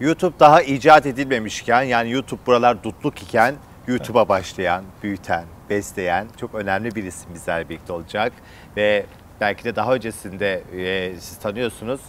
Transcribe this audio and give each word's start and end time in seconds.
YouTube 0.00 0.40
daha 0.40 0.62
icat 0.62 1.06
edilmemişken 1.06 1.82
yani 1.82 2.10
YouTube 2.10 2.40
buralar 2.46 2.82
dutluk 2.82 3.22
iken 3.22 3.54
YouTube'a 3.86 4.28
başlayan, 4.28 4.84
büyüten, 5.02 5.44
besleyen 5.70 6.26
çok 6.40 6.54
önemli 6.54 6.94
bir 6.94 7.04
isim 7.04 7.34
bizlerle 7.34 7.68
birlikte 7.68 7.92
olacak. 7.92 8.32
Ve 8.76 9.06
belki 9.40 9.64
de 9.64 9.76
daha 9.76 9.94
öncesinde 9.94 10.62
e, 10.76 11.14
siz 11.20 11.38
tanıyorsunuz. 11.38 12.00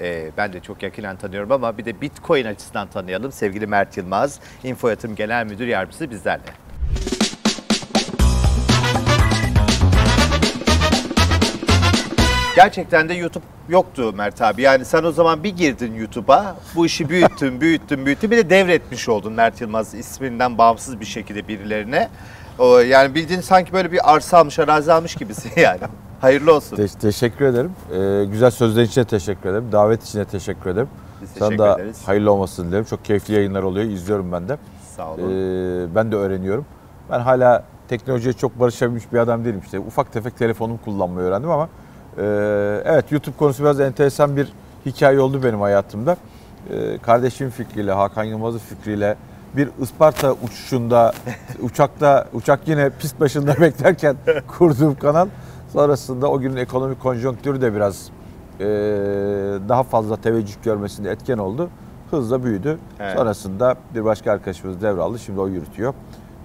E, 0.00 0.30
ben 0.36 0.52
de 0.52 0.60
çok 0.60 0.82
yakinen 0.82 1.16
tanıyorum 1.16 1.52
ama 1.52 1.78
bir 1.78 1.84
de 1.84 2.00
Bitcoin 2.00 2.44
açısından 2.44 2.88
tanıyalım. 2.88 3.32
Sevgili 3.32 3.66
Mert 3.66 3.96
Yılmaz, 3.96 4.40
Info 4.64 4.88
Yatırım 4.88 5.14
Genel 5.14 5.46
Müdür 5.46 5.66
Yardımcısı 5.66 6.10
bizlerle. 6.10 6.67
Gerçekten 12.62 13.08
de 13.08 13.14
YouTube 13.14 13.44
yoktu 13.68 14.12
Mert 14.16 14.42
abi. 14.42 14.62
Yani 14.62 14.84
sen 14.84 15.04
o 15.04 15.12
zaman 15.12 15.42
bir 15.44 15.56
girdin 15.56 15.94
YouTube'a, 15.94 16.56
bu 16.76 16.86
işi 16.86 17.08
büyüttün, 17.08 17.60
büyüttün, 17.60 18.06
büyüttün. 18.06 18.30
Bir 18.30 18.36
de 18.36 18.50
devretmiş 18.50 19.08
oldun 19.08 19.32
Mert 19.32 19.60
Yılmaz 19.60 19.94
isminden 19.94 20.58
bağımsız 20.58 21.00
bir 21.00 21.04
şekilde 21.04 21.48
birilerine. 21.48 22.08
O, 22.58 22.78
yani 22.78 23.14
bildiğin 23.14 23.40
sanki 23.40 23.72
böyle 23.72 23.92
bir 23.92 24.14
arsa 24.14 24.38
almış, 24.38 24.58
arazi 24.58 24.92
almış 24.92 25.14
gibisin 25.14 25.50
yani. 25.56 25.78
Hayırlı 26.20 26.54
olsun. 26.54 26.76
Te- 26.76 26.88
teşekkür 26.88 27.44
ederim. 27.44 27.72
Ee, 27.92 28.24
güzel 28.24 28.50
sözler 28.50 28.82
için 28.82 29.00
de 29.00 29.04
teşekkür 29.04 29.48
ederim. 29.50 29.68
Davet 29.72 30.04
için 30.04 30.18
de 30.18 30.24
teşekkür 30.24 30.70
ederim. 30.70 30.88
Biz 31.22 31.30
Sana 31.30 31.48
teşekkür 31.48 31.58
da 31.64 31.74
ederiz. 31.74 31.98
hayırlı 32.06 32.32
olmasını 32.32 32.68
dilerim. 32.68 32.84
Çok 32.84 33.04
keyifli 33.04 33.34
yayınlar 33.34 33.62
oluyor. 33.62 33.86
İzliyorum 33.90 34.32
ben 34.32 34.48
de. 34.48 34.56
Sağ 34.96 35.02
Ee, 35.02 35.06
olun. 35.06 35.94
ben 35.94 36.12
de 36.12 36.16
öğreniyorum. 36.16 36.66
Ben 37.10 37.20
hala 37.20 37.64
teknolojiye 37.88 38.32
çok 38.32 38.60
barışabilmiş 38.60 39.12
bir 39.12 39.18
adam 39.18 39.44
değilim 39.44 39.60
işte. 39.64 39.78
Ufak 39.78 40.12
tefek 40.12 40.38
telefonumu 40.38 40.78
kullanmayı 40.84 41.26
öğrendim 41.28 41.50
ama 41.50 41.68
evet 42.84 43.12
YouTube 43.12 43.36
konusu 43.36 43.62
biraz 43.62 43.80
enteresan 43.80 44.36
bir 44.36 44.52
hikaye 44.86 45.20
oldu 45.20 45.42
benim 45.42 45.60
hayatımda. 45.60 46.16
E, 46.70 46.98
kardeşim 46.98 47.50
fikriyle, 47.50 47.92
Hakan 47.92 48.24
Yılmaz'ın 48.24 48.58
fikriyle 48.58 49.16
bir 49.56 49.68
Isparta 49.80 50.32
uçuşunda 50.32 51.12
uçakta 51.62 52.26
uçak 52.32 52.68
yine 52.68 52.90
pist 52.90 53.20
başında 53.20 53.56
beklerken 53.60 54.16
kurduğum 54.58 54.94
kanal 54.94 55.28
sonrasında 55.72 56.30
o 56.30 56.40
günün 56.40 56.56
ekonomik 56.56 57.00
konjonktürü 57.00 57.60
de 57.60 57.74
biraz 57.74 58.10
e, 58.60 58.64
daha 59.68 59.82
fazla 59.82 60.16
teveccüh 60.16 60.62
görmesinde 60.62 61.10
etken 61.10 61.38
oldu. 61.38 61.70
Hızla 62.10 62.44
büyüdü. 62.44 62.78
Evet. 63.00 63.16
Sonrasında 63.16 63.74
bir 63.94 64.04
başka 64.04 64.32
arkadaşımız 64.32 64.82
devraldı. 64.82 65.18
Şimdi 65.18 65.40
o 65.40 65.48
yürütüyor. 65.48 65.94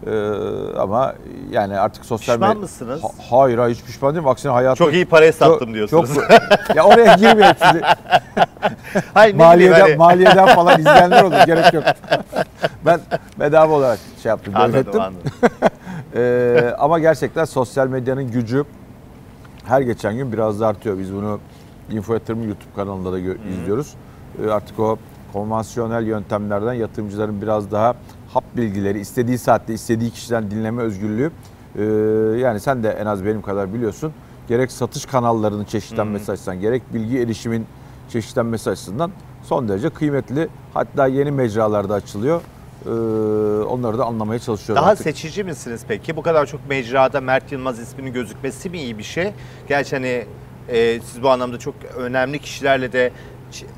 Ee, 0.08 0.78
ama 0.80 1.14
yani 1.52 1.80
artık 1.80 2.06
sosyal 2.06 2.36
Pişman 2.36 2.58
mısınız? 2.58 3.04
Ha- 3.04 3.10
hayır 3.30 3.58
hayır 3.58 3.76
hiç 3.76 3.84
pişman 3.84 4.14
değilim. 4.16 4.28
Aksine 4.28 4.52
hayatım 4.52 4.86
Çok 4.86 4.94
iyi 4.94 5.06
paraya 5.06 5.34
sattım 5.34 5.74
diyorsunuz. 5.74 6.14
Çok, 6.14 6.76
ya 6.76 6.84
oraya 6.84 7.14
girmeyelim 7.16 7.56
şimdi. 7.72 7.82
Hayır, 9.14 9.36
maliyeden, 9.36 9.82
hani- 9.82 9.96
maliyeden 9.96 10.48
falan 10.56 10.80
izleyenler 10.80 11.24
olur. 11.24 11.36
Gerek 11.46 11.74
yok. 11.74 11.84
ben 12.86 13.00
bedava 13.40 13.74
olarak 13.74 14.00
şey 14.24 14.30
yaptım. 14.30 14.54
Anladım 14.58 15.02
anladım. 15.02 15.32
Ee, 16.16 16.74
ama 16.80 17.00
gerçekten 17.00 17.46
sosyal 17.46 17.88
medyanın 17.88 18.32
gücü 18.32 18.66
her 19.66 19.82
geçen 19.82 20.16
gün 20.18 20.32
biraz 20.34 20.60
da 20.60 20.68
artıyor. 20.68 20.98
Biz 20.98 21.14
bunu 21.14 21.40
Info 21.92 22.14
Yatırım 22.14 22.44
YouTube 22.48 22.74
kanalında 22.76 23.12
da 23.14 23.20
gö- 23.20 23.38
izliyoruz. 23.50 23.94
Ee, 24.46 24.52
artık 24.52 24.80
o 24.80 24.98
konvansiyonel 25.34 26.04
yöntemlerden 26.08 26.74
yatırımcıların 26.74 27.42
biraz 27.42 27.72
daha 27.72 27.94
hap 28.34 28.58
bilgileri 28.58 29.00
istediği 29.00 29.38
saatte 29.38 29.74
istediği 29.74 30.12
kişiden 30.12 30.52
dinleme 30.52 30.82
özgürlüğü. 30.82 31.32
Ee, 31.76 31.84
yani 32.40 32.60
sen 32.60 32.84
de 32.84 32.90
en 32.90 33.06
az 33.06 33.26
benim 33.26 33.42
kadar 33.42 33.74
biliyorsun. 33.74 34.14
Gerek 34.48 34.72
satış 34.72 35.06
kanallarının 35.06 35.66
çeşitlenmesi 35.66 36.32
açısından 36.32 36.60
gerek 36.60 36.94
bilgi 36.94 37.20
erişimin 37.20 37.66
çeşitlenmesi 38.10 38.70
açısından 38.70 39.12
son 39.44 39.70
derece 39.70 39.90
kıymetli. 39.90 40.48
Hatta 40.74 41.08
yeni 41.08 41.32
mecralarda 41.32 41.94
açılıyor. 41.94 42.42
Ee, 42.86 42.90
onları 43.64 43.98
da 43.98 44.06
anlamaya 44.06 44.40
çalışıyorum 44.40 44.82
Daha 44.84 44.92
artık. 44.92 45.04
seçici 45.04 45.44
misiniz 45.44 45.82
peki? 45.88 46.16
Bu 46.16 46.22
kadar 46.22 46.46
çok 46.46 46.70
mecrada 46.70 47.22
Mert 47.22 47.52
Yılmaz 47.52 47.80
isminin 47.80 48.14
gözükmesi 48.14 48.70
mi 48.70 48.78
iyi 48.80 48.98
bir 48.98 49.04
şey? 49.04 49.34
Gerçi 49.68 49.96
hani 49.96 50.26
e, 50.70 51.00
siz 51.02 51.24
bu 51.24 51.30
anlamda 51.30 51.60
çok 51.60 51.76
önemli 51.98 52.40
kişilerle 52.40 52.94
de 52.94 53.12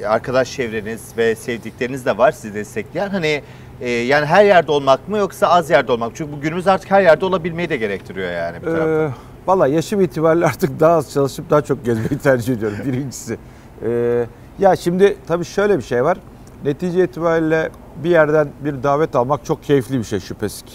arkadaş 0.07 0.51
çevreniz 0.51 1.17
ve 1.17 1.35
sevdikleriniz 1.35 2.05
de 2.05 2.17
var 2.17 2.31
sizi 2.31 2.53
destekleyen. 2.53 3.09
Hani 3.09 3.41
e, 3.81 3.89
yani 3.89 4.25
her 4.25 4.45
yerde 4.45 4.71
olmak 4.71 5.09
mı 5.09 5.17
yoksa 5.17 5.47
az 5.47 5.69
yerde 5.69 5.91
olmak 5.91 6.09
mı? 6.09 6.13
Çünkü 6.17 6.31
bu 6.31 6.41
günümüz 6.41 6.67
artık 6.67 6.91
her 6.91 7.01
yerde 7.01 7.25
olabilmeyi 7.25 7.69
de 7.69 7.77
gerektiriyor 7.77 8.31
yani 8.31 8.57
bir 8.61 8.65
taraftan. 8.65 8.89
Ee, 8.89 9.09
Valla 9.47 9.67
yaşım 9.67 10.01
itibariyle 10.01 10.45
artık 10.45 10.79
daha 10.79 10.95
az 10.95 11.11
çalışıp 11.13 11.49
daha 11.49 11.61
çok 11.61 11.85
gezmeyi 11.85 12.19
tercih 12.23 12.53
ediyorum 12.53 12.77
birincisi. 12.85 13.37
Ee, 13.85 14.25
ya 14.59 14.75
şimdi 14.75 15.17
tabii 15.27 15.45
şöyle 15.45 15.77
bir 15.77 15.83
şey 15.83 16.03
var. 16.03 16.17
Netice 16.63 17.03
itibariyle 17.03 17.69
bir 18.03 18.09
yerden 18.09 18.47
bir 18.59 18.83
davet 18.83 19.15
almak 19.15 19.45
çok 19.45 19.63
keyifli 19.63 19.99
bir 19.99 20.03
şey 20.03 20.19
şüphesiz 20.19 20.61
ki. 20.61 20.73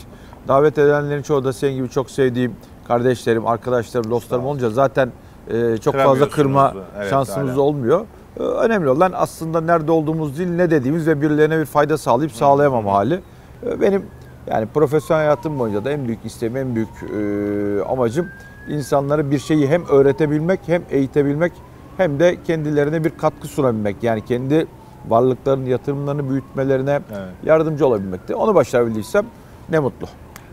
Davet 0.48 0.78
edenlerin 0.78 1.22
çoğu 1.22 1.44
da 1.44 1.52
senin 1.52 1.74
gibi 1.74 1.90
çok 1.90 2.10
sevdiğim 2.10 2.56
kardeşlerim, 2.88 3.46
arkadaşlarım, 3.46 4.10
dostlarım 4.10 4.46
olunca 4.46 4.70
zaten 4.70 5.12
e, 5.50 5.76
çok 5.76 5.94
fazla 5.94 6.28
kırma. 6.28 6.74
Evet, 6.98 7.10
şansımız 7.10 7.52
hala. 7.52 7.60
olmuyor. 7.60 8.06
Ee, 8.38 8.42
önemli 8.42 8.88
olan 8.88 9.12
aslında 9.14 9.60
nerede 9.60 9.92
olduğumuz 9.92 10.38
değil 10.38 10.50
ne 10.50 10.70
dediğimiz 10.70 11.06
ve 11.06 11.20
birilerine 11.22 11.58
bir 11.58 11.64
fayda 11.64 11.98
sağlayıp 11.98 12.32
sağlayamama 12.32 12.92
hali. 12.92 13.20
Ee, 13.66 13.80
benim 13.80 14.06
yani 14.46 14.66
profesyonel 14.66 15.22
hayatım 15.22 15.58
boyunca 15.58 15.84
da 15.84 15.90
en 15.90 16.06
büyük 16.06 16.24
isteğim, 16.24 16.56
en 16.56 16.74
büyük 16.74 16.88
e, 16.88 17.84
amacım 17.84 18.26
insanlara 18.68 19.30
bir 19.30 19.38
şeyi 19.38 19.68
hem 19.68 19.86
öğretebilmek, 19.88 20.60
hem 20.66 20.82
eğitebilmek, 20.90 21.52
hem 21.96 22.20
de 22.20 22.36
kendilerine 22.46 23.04
bir 23.04 23.10
katkı 23.10 23.48
sunabilmek. 23.48 23.96
Yani 24.02 24.24
kendi 24.24 24.66
varlıklarını, 25.08 25.68
yatırımlarını 25.68 26.30
büyütmelerine 26.30 27.00
Evet. 27.10 27.28
yardımcı 27.44 27.86
olabilmekte. 27.86 28.34
Onu 28.34 28.54
başarabildiysem 28.54 29.26
ne 29.68 29.78
mutlu. 29.78 30.06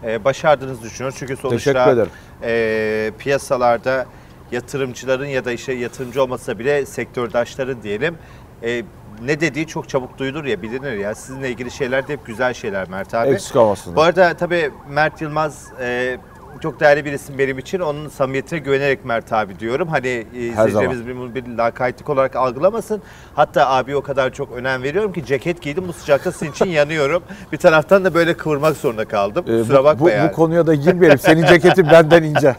E, 0.04 0.24
başardığınızı 0.24 0.82
düşünüyoruz. 0.82 1.20
Çünkü 1.20 1.38
sonuçta 1.38 2.06
e, 2.44 3.12
piyasalarda 3.20 4.06
yatırımcıların 4.52 5.26
ya 5.26 5.46
da 5.46 5.52
işte 5.52 5.74
yatırımcı 5.74 6.24
olmasa 6.24 6.60
bile 6.60 6.86
sektördaşların 6.86 7.84
diyelim 7.84 8.18
e, 8.64 8.84
ne 9.26 9.40
dediği 9.40 9.68
çok 9.68 9.90
çabuk 9.90 10.18
duyulur 10.18 10.46
ya 10.46 10.62
bilinir 10.62 10.94
ya. 10.94 11.16
Sizinle 11.16 11.50
ilgili 11.50 11.72
şeyler 11.72 12.08
de 12.08 12.14
hep 12.14 12.26
güzel 12.26 12.54
şeyler 12.54 12.90
Mert 12.90 13.14
abi. 13.14 13.30
Eksik 13.30 13.56
olmasın. 13.56 13.96
Bu 13.96 14.02
arada 14.02 14.34
tabii 14.34 14.72
Mert 14.90 15.22
Yılmaz 15.22 15.68
e, 15.82 16.18
çok 16.60 16.80
değerli 16.80 17.06
bir 17.06 17.14
isim 17.14 17.38
benim 17.38 17.60
için. 17.60 17.80
Onun 17.80 18.10
samimiyetine 18.10 18.60
güvenerek 18.60 19.06
Mert 19.06 19.34
abi 19.34 19.60
diyorum. 19.60 19.88
Hani 19.88 20.08
e, 20.08 20.40
izleyicilerimiz 20.40 21.08
bunu 21.08 21.36
bir 21.36 21.48
lakaytlık 21.48 22.10
olarak 22.10 22.36
algılamasın. 22.36 23.02
Hatta 23.36 23.70
abi 23.70 23.96
o 23.96 24.02
kadar 24.02 24.34
çok 24.34 24.52
önem 24.52 24.84
veriyorum 24.84 25.14
ki 25.14 25.26
ceket 25.26 25.62
giydim 25.62 25.88
bu 25.88 25.94
sıcakta 25.94 26.32
sizin 26.32 26.52
için 26.52 26.66
yanıyorum. 26.66 27.24
Bir 27.52 27.58
taraftan 27.58 28.06
da 28.06 28.14
böyle 28.14 28.34
kıvırmak 28.34 28.78
zorunda 28.78 29.06
kaldım. 29.06 29.46
Ee, 29.48 29.60
Kusura 29.60 29.84
bakma 29.84 30.06
bu, 30.06 30.10
yani. 30.10 30.30
bu 30.30 30.36
konuya 30.36 30.68
da 30.68 30.76
girmeyelim. 30.76 31.20
Senin 31.20 31.46
ceketin 31.48 31.88
benden 31.92 32.24
ince. 32.24 32.56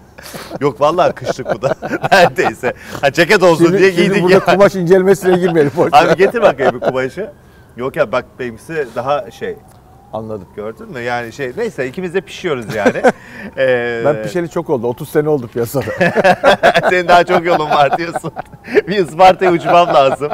Yok 0.60 0.80
vallahi 0.80 1.12
kışlık 1.12 1.54
bu 1.54 1.62
da. 1.62 1.74
Neredeyse. 2.12 2.72
Ha, 3.00 3.12
ceket 3.12 3.42
olsun 3.42 3.64
Şimdi, 3.64 3.78
diye 3.78 3.92
şimdi 3.92 4.02
giydik 4.08 4.22
burada 4.22 4.34
ya. 4.34 4.44
kumaş 4.44 4.74
incelmesine 4.74 5.38
girmeyelim. 5.38 5.72
Abi 5.92 6.16
getir 6.16 6.42
bakayım 6.42 6.74
bir 6.74 6.80
kumaşı. 6.80 7.30
Yok 7.76 7.96
ya 7.96 8.12
bak 8.12 8.24
benimkisi 8.38 8.86
daha 8.94 9.30
şey 9.30 9.56
Anladım. 10.12 10.46
gördün 10.56 10.90
mü 10.90 11.00
yani 11.00 11.32
şey 11.32 11.52
neyse 11.56 11.88
ikimiz 11.88 12.14
de 12.14 12.20
pişiyoruz 12.20 12.74
yani. 12.74 13.02
Ee, 13.58 14.02
Ben 14.04 14.22
pişeli 14.22 14.50
çok 14.50 14.70
oldu. 14.70 14.86
30 14.86 15.08
sene 15.08 15.28
oldu 15.28 15.48
piyasada. 15.52 15.84
Senin 16.90 17.08
daha 17.08 17.24
çok 17.24 17.44
yolun 17.46 17.70
var 17.70 17.98
diyorsun. 17.98 18.32
bir 18.88 18.98
Isparta'ya 19.06 19.52
uçmam 19.52 19.88
lazım. 19.94 20.28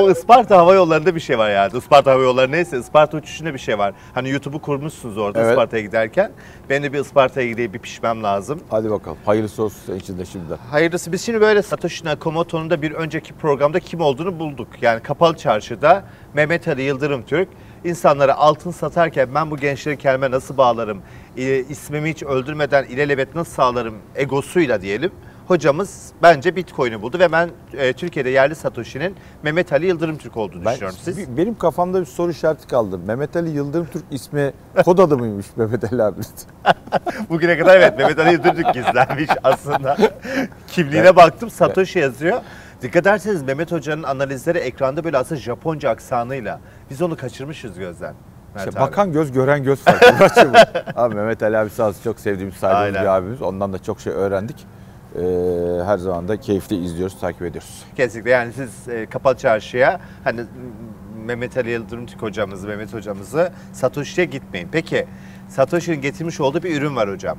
O 0.00 0.10
Isparta 0.10 0.56
Hava 0.56 0.74
Yolları'nda 0.74 1.14
bir 1.14 1.20
şey 1.20 1.38
var 1.38 1.50
yani. 1.50 1.78
Isparta 1.78 2.12
Hava 2.12 2.22
Yolları 2.22 2.52
neyse 2.52 2.78
Isparta 2.78 3.16
uçuşunda 3.16 3.54
bir 3.54 3.58
şey 3.58 3.78
var. 3.78 3.94
Hani 4.14 4.30
YouTube'u 4.30 4.60
kurmuşsunuz 4.60 5.18
orada 5.18 5.40
Evet. 5.40 5.50
Isparta'ya 5.50 5.82
giderken. 5.82 6.32
Ben 6.70 6.82
de 6.82 6.92
bir 6.92 6.98
Isparta'ya 6.98 7.48
gideyim 7.48 7.72
bir 7.72 7.78
pişmem 7.78 8.22
lazım. 8.22 8.60
Hadi 8.70 8.90
bakalım. 8.90 9.18
Hayırlısı 9.26 9.62
olsun 9.62 9.78
senin 9.86 9.98
için 9.98 10.18
de 10.18 10.24
şimdi. 10.24 10.54
Hayırlısı 10.70 11.12
biz 11.12 11.22
şimdi 11.26 11.40
böyle 11.40 11.62
Satoshi 11.62 12.04
Nakamoto'nun 12.04 12.70
da 12.70 12.82
bir 12.82 12.92
önceki 12.92 13.32
programda 13.34 13.80
kim 13.80 14.00
olduğunu 14.00 14.38
bulduk. 14.38 14.68
Yani 14.82 15.00
Kapalı 15.02 15.36
Çarşı'da 15.36 16.04
Mehmet 16.34 16.68
Ali 16.68 16.82
Yıldırım 16.82 17.22
Türk 17.22 17.48
insanlara 17.84 18.34
altın 18.34 18.70
satarken 18.70 19.34
ben 19.34 19.50
bu 19.50 19.56
gençleri 19.56 19.96
kendime 19.96 20.30
nasıl 20.30 20.56
bağlarım, 20.56 21.02
e, 21.36 21.58
ismimi 21.58 22.10
hiç 22.10 22.22
öldürmeden 22.22 22.84
ilelebet 22.84 23.34
nasıl 23.34 23.52
sağlarım 23.52 23.94
egosuyla 24.16 24.82
diyelim. 24.82 25.12
Hocamız 25.48 26.12
bence 26.22 26.56
Bitcoin'i 26.56 27.02
buldu 27.02 27.18
ve 27.18 27.32
ben 27.32 27.50
e, 27.72 27.92
Türkiye'de 27.92 28.30
yerli 28.30 28.54
Satoshi'nin 28.54 29.16
Mehmet 29.42 29.72
Ali 29.72 29.86
Yıldırım 29.86 30.18
Türk 30.18 30.36
olduğunu 30.36 30.64
Ben, 30.64 30.72
düşünüyorum. 30.72 30.98
Siz? 31.02 31.36
benim 31.36 31.58
kafamda 31.58 32.00
bir 32.00 32.06
soru 32.06 32.30
işareti 32.30 32.66
kaldı. 32.66 32.98
Mehmet 32.98 33.36
Ali 33.36 33.50
Yıldırım 33.50 33.86
Türk 33.92 34.04
ismi 34.10 34.52
kod 34.84 34.98
adı 34.98 35.18
mıymış 35.18 35.46
Mehmet 35.56 35.92
Ali 35.92 36.02
abi? 36.02 36.20
Bugüne 37.30 37.58
kadar 37.58 37.76
evet 37.76 37.98
Mehmet 37.98 38.18
Ali 38.18 38.32
Yıldırım 38.32 38.54
Türk 38.56 38.74
gizlenmiş 38.74 39.30
aslında. 39.44 39.96
Kimliğine 40.68 41.16
baktım 41.16 41.50
Satoshi 41.50 41.98
yazıyor. 41.98 42.40
Dikkat 42.82 43.06
ederseniz 43.06 43.42
Mehmet 43.42 43.72
Hoca'nın 43.72 44.02
analizleri 44.02 44.58
ekranda 44.58 45.04
böyle 45.04 45.18
aslında 45.18 45.40
Japonca 45.40 45.90
aksanıyla. 45.90 46.60
Biz 46.90 47.02
onu 47.02 47.16
kaçırmışız 47.16 47.78
gözden. 47.78 48.14
Mert 48.54 48.68
İşte 48.68 48.80
abi. 48.80 48.86
bakan 48.90 49.12
göz 49.12 49.32
gören 49.32 49.62
göz 49.62 49.80
farkı. 49.80 50.60
abi 51.00 51.14
Mehmet 51.14 51.42
Ali 51.42 51.58
abi 51.58 51.70
sağ 51.70 51.88
olsun 51.88 52.02
çok 52.04 52.20
sevdiğimiz 52.20 52.64
Aynen. 52.64 53.02
bir 53.02 53.06
abimiz. 53.08 53.42
Ondan 53.42 53.72
da 53.72 53.78
çok 53.82 54.00
şey 54.00 54.12
öğrendik. 54.12 54.66
Ee, 55.16 55.20
her 55.84 55.98
zaman 55.98 56.28
da 56.28 56.36
keyifli 56.40 56.84
izliyoruz, 56.84 57.20
takip 57.20 57.42
ediyoruz. 57.42 57.84
Kesinlikle 57.96 58.30
yani 58.30 58.52
siz 58.52 58.88
e, 58.88 59.06
Kapalı 59.06 59.36
Çarşı'ya 59.36 60.00
hani 60.24 60.40
Mehmet 61.24 61.56
Ali 61.56 61.70
Yıldırım 61.70 62.06
Türk 62.06 62.22
hocamızı, 62.22 62.66
Mehmet 62.68 62.94
hocamızı 62.94 63.52
Satoshi'ye 63.72 64.26
gitmeyin. 64.26 64.68
Peki 64.72 65.06
Satoshi'nin 65.48 66.00
getirmiş 66.00 66.40
olduğu 66.40 66.62
bir 66.62 66.76
ürün 66.80 66.96
var 66.96 67.10
hocam. 67.10 67.38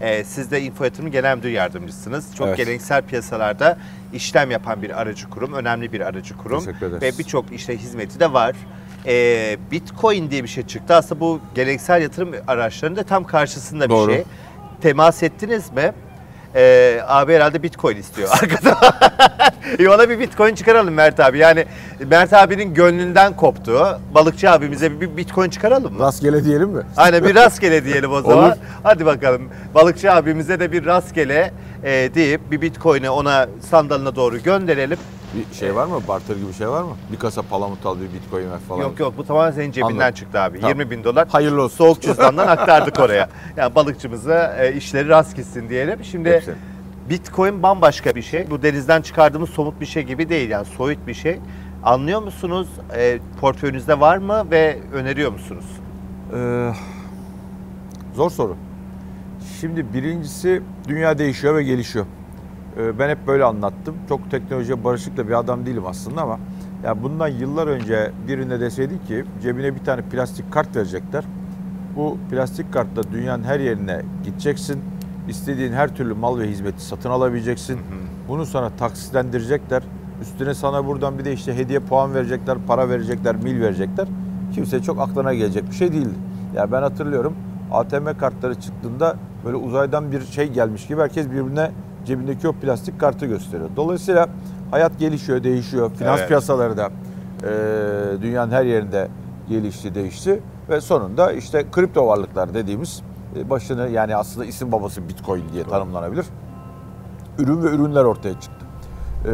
Ee, 0.00 0.24
siz 0.24 0.50
de 0.50 0.60
Info 0.62 0.84
Yatırım 0.84 1.10
Genel 1.10 1.36
Müdür 1.36 1.48
Yardımcısınız. 1.48 2.34
Çok 2.36 2.46
Evet. 2.48 2.56
geleneksel 2.56 3.02
piyasalarda 3.02 3.78
işlem 4.12 4.50
yapan 4.50 4.82
bir 4.82 5.00
aracı 5.00 5.30
kurum, 5.30 5.52
önemli 5.52 5.92
bir 5.92 6.00
aracı 6.00 6.36
kurum. 6.36 6.64
Teşekkür 6.64 6.86
ederiz. 6.86 7.02
Ve 7.02 7.18
birçok 7.18 7.52
işte 7.52 7.76
hizmeti 7.78 8.20
de 8.20 8.32
var. 8.32 8.56
Ee, 9.06 9.56
Bitcoin 9.70 10.30
diye 10.30 10.42
bir 10.42 10.48
şey 10.48 10.66
çıktı. 10.66 10.94
Aslında 10.94 11.20
bu 11.20 11.40
geleneksel 11.54 12.02
yatırım 12.02 12.32
araçlarının 12.48 12.96
da 12.96 13.02
tam 13.02 13.24
karşısında 13.24 13.90
Doğru. 13.90 14.08
bir 14.08 14.14
şey. 14.14 14.24
Temas 14.80 15.22
ettiniz 15.22 15.72
mi? 15.72 15.92
Ee, 16.56 17.00
abi 17.06 17.34
herhalde 17.34 17.62
Bitcoin 17.62 17.96
istiyor 17.96 18.28
arkada. 18.42 18.78
Ona 19.94 20.08
bir 20.08 20.18
Bitcoin 20.18 20.54
çıkaralım 20.54 20.94
Mert 20.94 21.20
abi. 21.20 21.38
Yani 21.38 21.64
Mert 22.10 22.32
abinin 22.32 22.74
gönlünden 22.74 23.36
koptu. 23.36 24.00
Balıkçı 24.14 24.50
abimize 24.50 25.00
bir 25.00 25.16
Bitcoin 25.16 25.50
çıkaralım 25.50 25.94
mı? 25.94 26.00
Rastgele 26.00 26.44
diyelim 26.44 26.68
mi? 26.68 26.82
Aynen 26.96 27.24
bir 27.24 27.34
rastgele 27.34 27.84
diyelim 27.84 28.12
o 28.12 28.22
zaman. 28.22 28.44
Olur. 28.44 28.56
Hadi 28.82 29.06
bakalım. 29.06 29.42
Balıkçı 29.74 30.12
abimize 30.12 30.60
de 30.60 30.72
bir 30.72 30.84
rastgele 30.86 31.52
e, 31.84 32.14
deyip 32.14 32.50
bir 32.50 32.60
Bitcoin'i 32.60 33.10
ona 33.10 33.46
sandalına 33.70 34.16
doğru 34.16 34.38
gönderelim. 34.38 34.98
Bir 35.36 35.54
şey 35.54 35.74
var 35.74 35.86
mı? 35.86 36.00
Barter 36.08 36.36
gibi 36.36 36.48
bir 36.48 36.52
şey 36.52 36.68
var 36.68 36.82
mı? 36.82 36.96
Bir 37.12 37.16
kasa 37.18 37.42
palamut 37.42 37.86
al 37.86 37.96
bir 38.00 38.12
bitcoin 38.20 38.50
ver 38.50 38.58
falan. 38.68 38.80
Yok 38.80 39.00
yok 39.00 39.14
bu 39.18 39.26
tamamen 39.26 39.50
senin 39.50 39.72
cebinden 39.72 39.92
Anladım. 39.92 40.14
çıktı 40.14 40.40
abi. 40.40 40.60
Tamam. 40.60 40.78
20 40.78 40.90
bin 40.90 41.04
dolar. 41.04 41.28
Hayırlı 41.28 41.62
olsun. 41.62 41.76
Soğuk 41.76 42.02
cüzdandan 42.02 42.46
aktardık 42.48 43.00
oraya. 43.00 43.28
Yani 43.56 43.74
balıkçımıza 43.74 44.56
e, 44.60 44.74
işleri 44.74 45.08
rast 45.08 45.36
gitsin 45.36 45.68
diyelim. 45.68 46.04
Şimdi 46.04 46.30
Hepsi. 46.30 46.54
Bitcoin 47.10 47.62
bambaşka 47.62 48.14
bir 48.14 48.22
şey. 48.22 48.50
Bu 48.50 48.62
denizden 48.62 49.02
çıkardığımız 49.02 49.50
somut 49.50 49.80
bir 49.80 49.86
şey 49.86 50.02
gibi 50.02 50.28
değil. 50.28 50.50
Yani 50.50 50.64
soyut 50.64 51.06
bir 51.06 51.14
şey. 51.14 51.38
Anlıyor 51.82 52.22
musunuz? 52.22 52.68
E, 52.96 53.18
portföyünüzde 53.40 54.00
var 54.00 54.16
mı 54.18 54.46
ve 54.50 54.78
öneriyor 54.92 55.32
musunuz? 55.32 55.64
Ee, 56.34 56.72
zor 58.14 58.30
soru. 58.30 58.56
Şimdi 59.60 59.94
birincisi 59.94 60.62
dünya 60.88 61.18
değişiyor 61.18 61.54
ve 61.54 61.62
gelişiyor. 61.62 62.06
Ee, 62.78 62.98
ben 62.98 63.08
hep 63.08 63.26
böyle 63.26 63.44
anlattım. 63.44 63.94
Çok 64.08 64.30
teknolojiye 64.30 64.84
barışık 64.84 65.16
da 65.16 65.28
bir 65.28 65.32
adam 65.38 65.66
değilim 65.66 65.86
aslında 65.86 66.22
ama 66.22 66.38
ya 66.84 67.02
bundan 67.02 67.28
yıllar 67.28 67.66
önce 67.66 68.12
birine 68.28 68.60
deseydi 68.60 69.04
ki 69.04 69.24
cebine 69.42 69.74
bir 69.74 69.84
tane 69.84 70.02
plastik 70.02 70.52
kart 70.52 70.76
verecekler. 70.76 71.24
Bu 71.96 72.18
plastik 72.30 72.72
kartla 72.72 73.02
dünyanın 73.12 73.44
her 73.44 73.60
yerine 73.60 74.02
gideceksin. 74.24 74.80
İstediğin 75.28 75.72
her 75.72 75.96
türlü 75.96 76.14
mal 76.14 76.38
ve 76.38 76.48
hizmeti 76.48 76.84
satın 76.84 77.10
alabileceksin. 77.10 77.78
Bunu 78.28 78.46
sana 78.46 78.70
taksitlendirecekler. 78.70 79.82
Üstüne 80.22 80.54
sana 80.54 80.86
buradan 80.86 81.18
bir 81.18 81.24
de 81.24 81.32
işte 81.32 81.56
hediye 81.56 81.78
puan 81.78 82.14
verecekler, 82.14 82.58
para 82.66 82.88
verecekler, 82.88 83.36
mil 83.36 83.60
verecekler. 83.60 84.08
Kimse 84.54 84.82
çok 84.82 85.00
aklına 85.00 85.34
gelecek 85.34 85.70
bir 85.70 85.74
şey 85.74 85.92
değildi. 85.92 86.14
Ya 86.54 86.72
ben 86.72 86.82
hatırlıyorum 86.82 87.34
ATM 87.72 88.08
kartları 88.18 88.54
çıktığında 88.54 89.16
böyle 89.44 89.56
uzaydan 89.56 90.12
bir 90.12 90.20
şey 90.20 90.48
gelmiş 90.48 90.86
gibi 90.86 91.00
herkes 91.00 91.30
birbirine 91.30 91.70
cebindeki 92.06 92.48
o 92.48 92.52
plastik 92.52 93.00
kartı 93.00 93.26
gösteriyor. 93.26 93.70
Dolayısıyla 93.76 94.28
hayat 94.70 94.98
gelişiyor, 94.98 95.42
değişiyor. 95.44 95.90
Finans 95.98 96.18
Evet. 96.18 96.28
piyasaları 96.28 96.76
da 96.76 96.90
e, 97.42 97.48
dünyanın 98.22 98.52
her 98.52 98.64
yerinde 98.64 99.08
gelişti, 99.48 99.94
değişti 99.94 100.42
ve 100.68 100.80
sonunda 100.80 101.32
işte 101.32 101.64
kripto 101.72 102.06
varlıklar 102.06 102.54
dediğimiz 102.54 103.02
e, 103.36 103.50
başını 103.50 103.88
yani 103.88 104.16
aslında 104.16 104.46
isim 104.46 104.72
babası 104.72 105.08
Bitcoin 105.08 105.44
diye 105.52 105.64
tanımlanabilir. 105.64 106.26
Ürün 107.38 107.62
ve 107.62 107.68
ürünler 107.68 108.04
ortaya 108.04 108.40
çıktı. 108.40 108.66
E, 109.24 109.30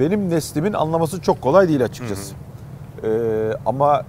benim 0.00 0.30
neslimin 0.30 0.72
anlaması 0.72 1.20
çok 1.20 1.40
kolay 1.42 1.68
değil 1.68 1.84
açıkçası. 1.84 2.34
E, 3.04 3.08
ama 3.66 4.02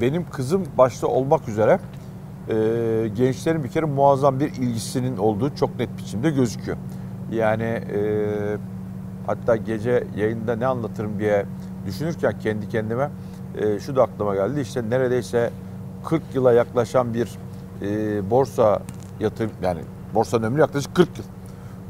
benim 0.00 0.30
kızım 0.30 0.64
başta 0.78 1.06
olmak 1.06 1.48
üzere 1.48 1.78
e, 2.48 2.54
gençlerin 3.16 3.64
bir 3.64 3.68
kere 3.68 3.86
muazzam 3.86 4.40
bir 4.40 4.52
ilgisinin 4.52 5.16
olduğu 5.16 5.54
çok 5.54 5.78
net 5.78 5.98
biçimde 5.98 6.30
gözüküyor. 6.30 6.76
Yani 7.32 7.64
e, 7.64 8.00
hatta 9.26 9.56
gece 9.56 10.04
yayında 10.16 10.56
ne 10.56 10.66
anlatırım 10.66 11.18
diye 11.18 11.46
düşünürken 11.86 12.38
kendi 12.38 12.68
kendime 12.68 13.10
e, 13.58 13.78
şu 13.80 13.96
da 13.96 14.02
aklıma 14.02 14.34
geldi. 14.34 14.60
İşte 14.60 14.90
neredeyse 14.90 15.50
40 16.04 16.22
yıla 16.34 16.52
yaklaşan 16.52 17.14
bir 17.14 17.38
e, 17.82 18.30
borsa 18.30 18.82
yatırım 19.20 19.50
yani 19.62 19.80
borsanın 20.14 20.42
ömrü 20.42 20.60
yaklaşık 20.60 20.94
40 20.94 21.18
yıl. 21.18 21.24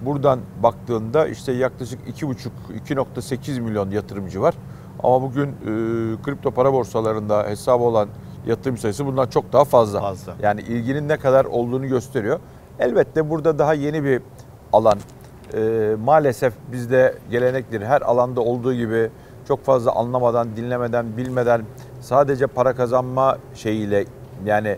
Buradan 0.03 0.41
baktığında 0.63 1.27
işte 1.29 1.53
yaklaşık 1.53 2.01
2,5-2.8 2.21 3.61
milyon 3.61 3.91
yatırımcı 3.91 4.41
var. 4.41 4.55
Ama 5.03 5.23
bugün 5.23 5.49
e, 5.49 5.53
kripto 6.23 6.51
para 6.51 6.73
borsalarında 6.73 7.45
hesabı 7.45 7.85
olan 7.85 8.09
yatırım 8.47 8.77
sayısı 8.77 9.07
bundan 9.07 9.27
çok 9.27 9.53
daha 9.53 9.65
fazla. 9.65 10.01
Fazla. 10.01 10.35
Yani 10.43 10.61
ilginin 10.61 11.09
ne 11.09 11.17
kadar 11.17 11.45
olduğunu 11.45 11.87
gösteriyor. 11.87 12.41
Elbette 12.79 13.31
burada 13.31 13.59
daha 13.59 13.75
yeni 13.75 14.05
bir 14.05 14.23
alan. 14.73 14.99
E, 15.55 15.97
maalesef 16.05 16.53
bizde 16.73 17.15
gelenektir. 17.31 17.83
Her 17.83 18.03
alanda 18.03 18.41
olduğu 18.41 18.75
gibi 18.75 19.11
çok 19.49 19.65
fazla 19.65 19.93
anlamadan, 19.93 20.57
dinlemeden, 20.57 21.17
bilmeden 21.17 21.63
sadece 22.01 22.47
para 22.47 22.75
kazanma 22.75 23.39
şeyiyle 23.55 24.05
yani 24.45 24.77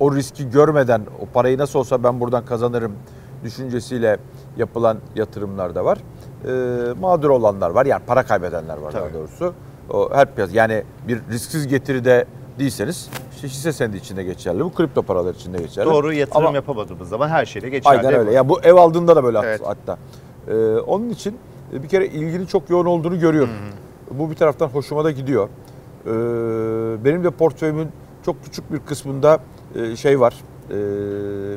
o 0.00 0.14
riski 0.16 0.50
görmeden 0.50 1.02
o 1.22 1.26
parayı 1.26 1.58
nasıl 1.58 1.78
olsa 1.78 2.02
ben 2.04 2.20
buradan 2.20 2.44
kazanırım 2.44 2.92
düşüncesiyle 3.44 4.16
yapılan 4.56 4.98
yatırımlar 5.16 5.74
da 5.74 5.84
var. 5.84 5.98
E, 6.48 6.50
mağdur 7.00 7.30
olanlar 7.30 7.70
var. 7.70 7.86
Yani 7.86 8.02
para 8.06 8.22
kaybedenler 8.22 8.76
var 8.76 8.92
daha 8.92 9.02
Tabii. 9.02 9.14
doğrusu. 9.14 9.54
O 9.90 10.10
her 10.14 10.34
piyasa 10.34 10.56
yani 10.56 10.82
bir 11.08 11.20
risksiz 11.30 11.66
getiride 11.68 12.24
değilseniz 12.58 13.08
işte 13.34 13.48
hisse 13.48 13.72
senedi 13.72 13.96
içinde 13.96 14.24
geçerli. 14.24 14.64
Bu 14.64 14.72
kripto 14.72 15.02
paralar 15.02 15.34
içinde 15.34 15.58
geçerli. 15.58 15.90
Doğru 15.90 16.12
yatırım 16.12 16.46
Ama- 16.46 16.56
yapamadığımız 16.56 17.08
zaman 17.08 17.28
her 17.28 17.46
şeyle 17.46 17.68
geçerli. 17.68 17.98
Aynen 17.98 18.14
öyle. 18.20 18.32
Ya 18.32 18.48
bu 18.48 18.60
ev 18.60 18.74
aldığında 18.74 19.16
da 19.16 19.24
böyle 19.24 19.38
Evet. 19.44 19.60
hatta. 19.64 19.98
Ee, 20.48 20.54
onun 20.78 21.10
için 21.10 21.38
e, 21.72 21.82
bir 21.82 21.88
kere 21.88 22.06
ilginin 22.06 22.46
çok 22.46 22.70
yoğun 22.70 22.86
olduğunu 22.86 23.20
görüyorum. 23.20 23.50
Bu 24.10 24.30
bir 24.30 24.34
taraftan 24.36 24.68
hoşuma 24.68 25.04
da 25.04 25.10
gidiyor. 25.10 25.48
Ee, 26.06 26.10
benim 27.04 27.24
de 27.24 27.30
portföyümün 27.30 27.88
çok 28.24 28.44
küçük 28.44 28.72
bir 28.72 28.78
kısmında 28.78 29.38
e, 29.74 29.96
şey 29.96 30.20
var. 30.20 30.34
e, 30.70 30.74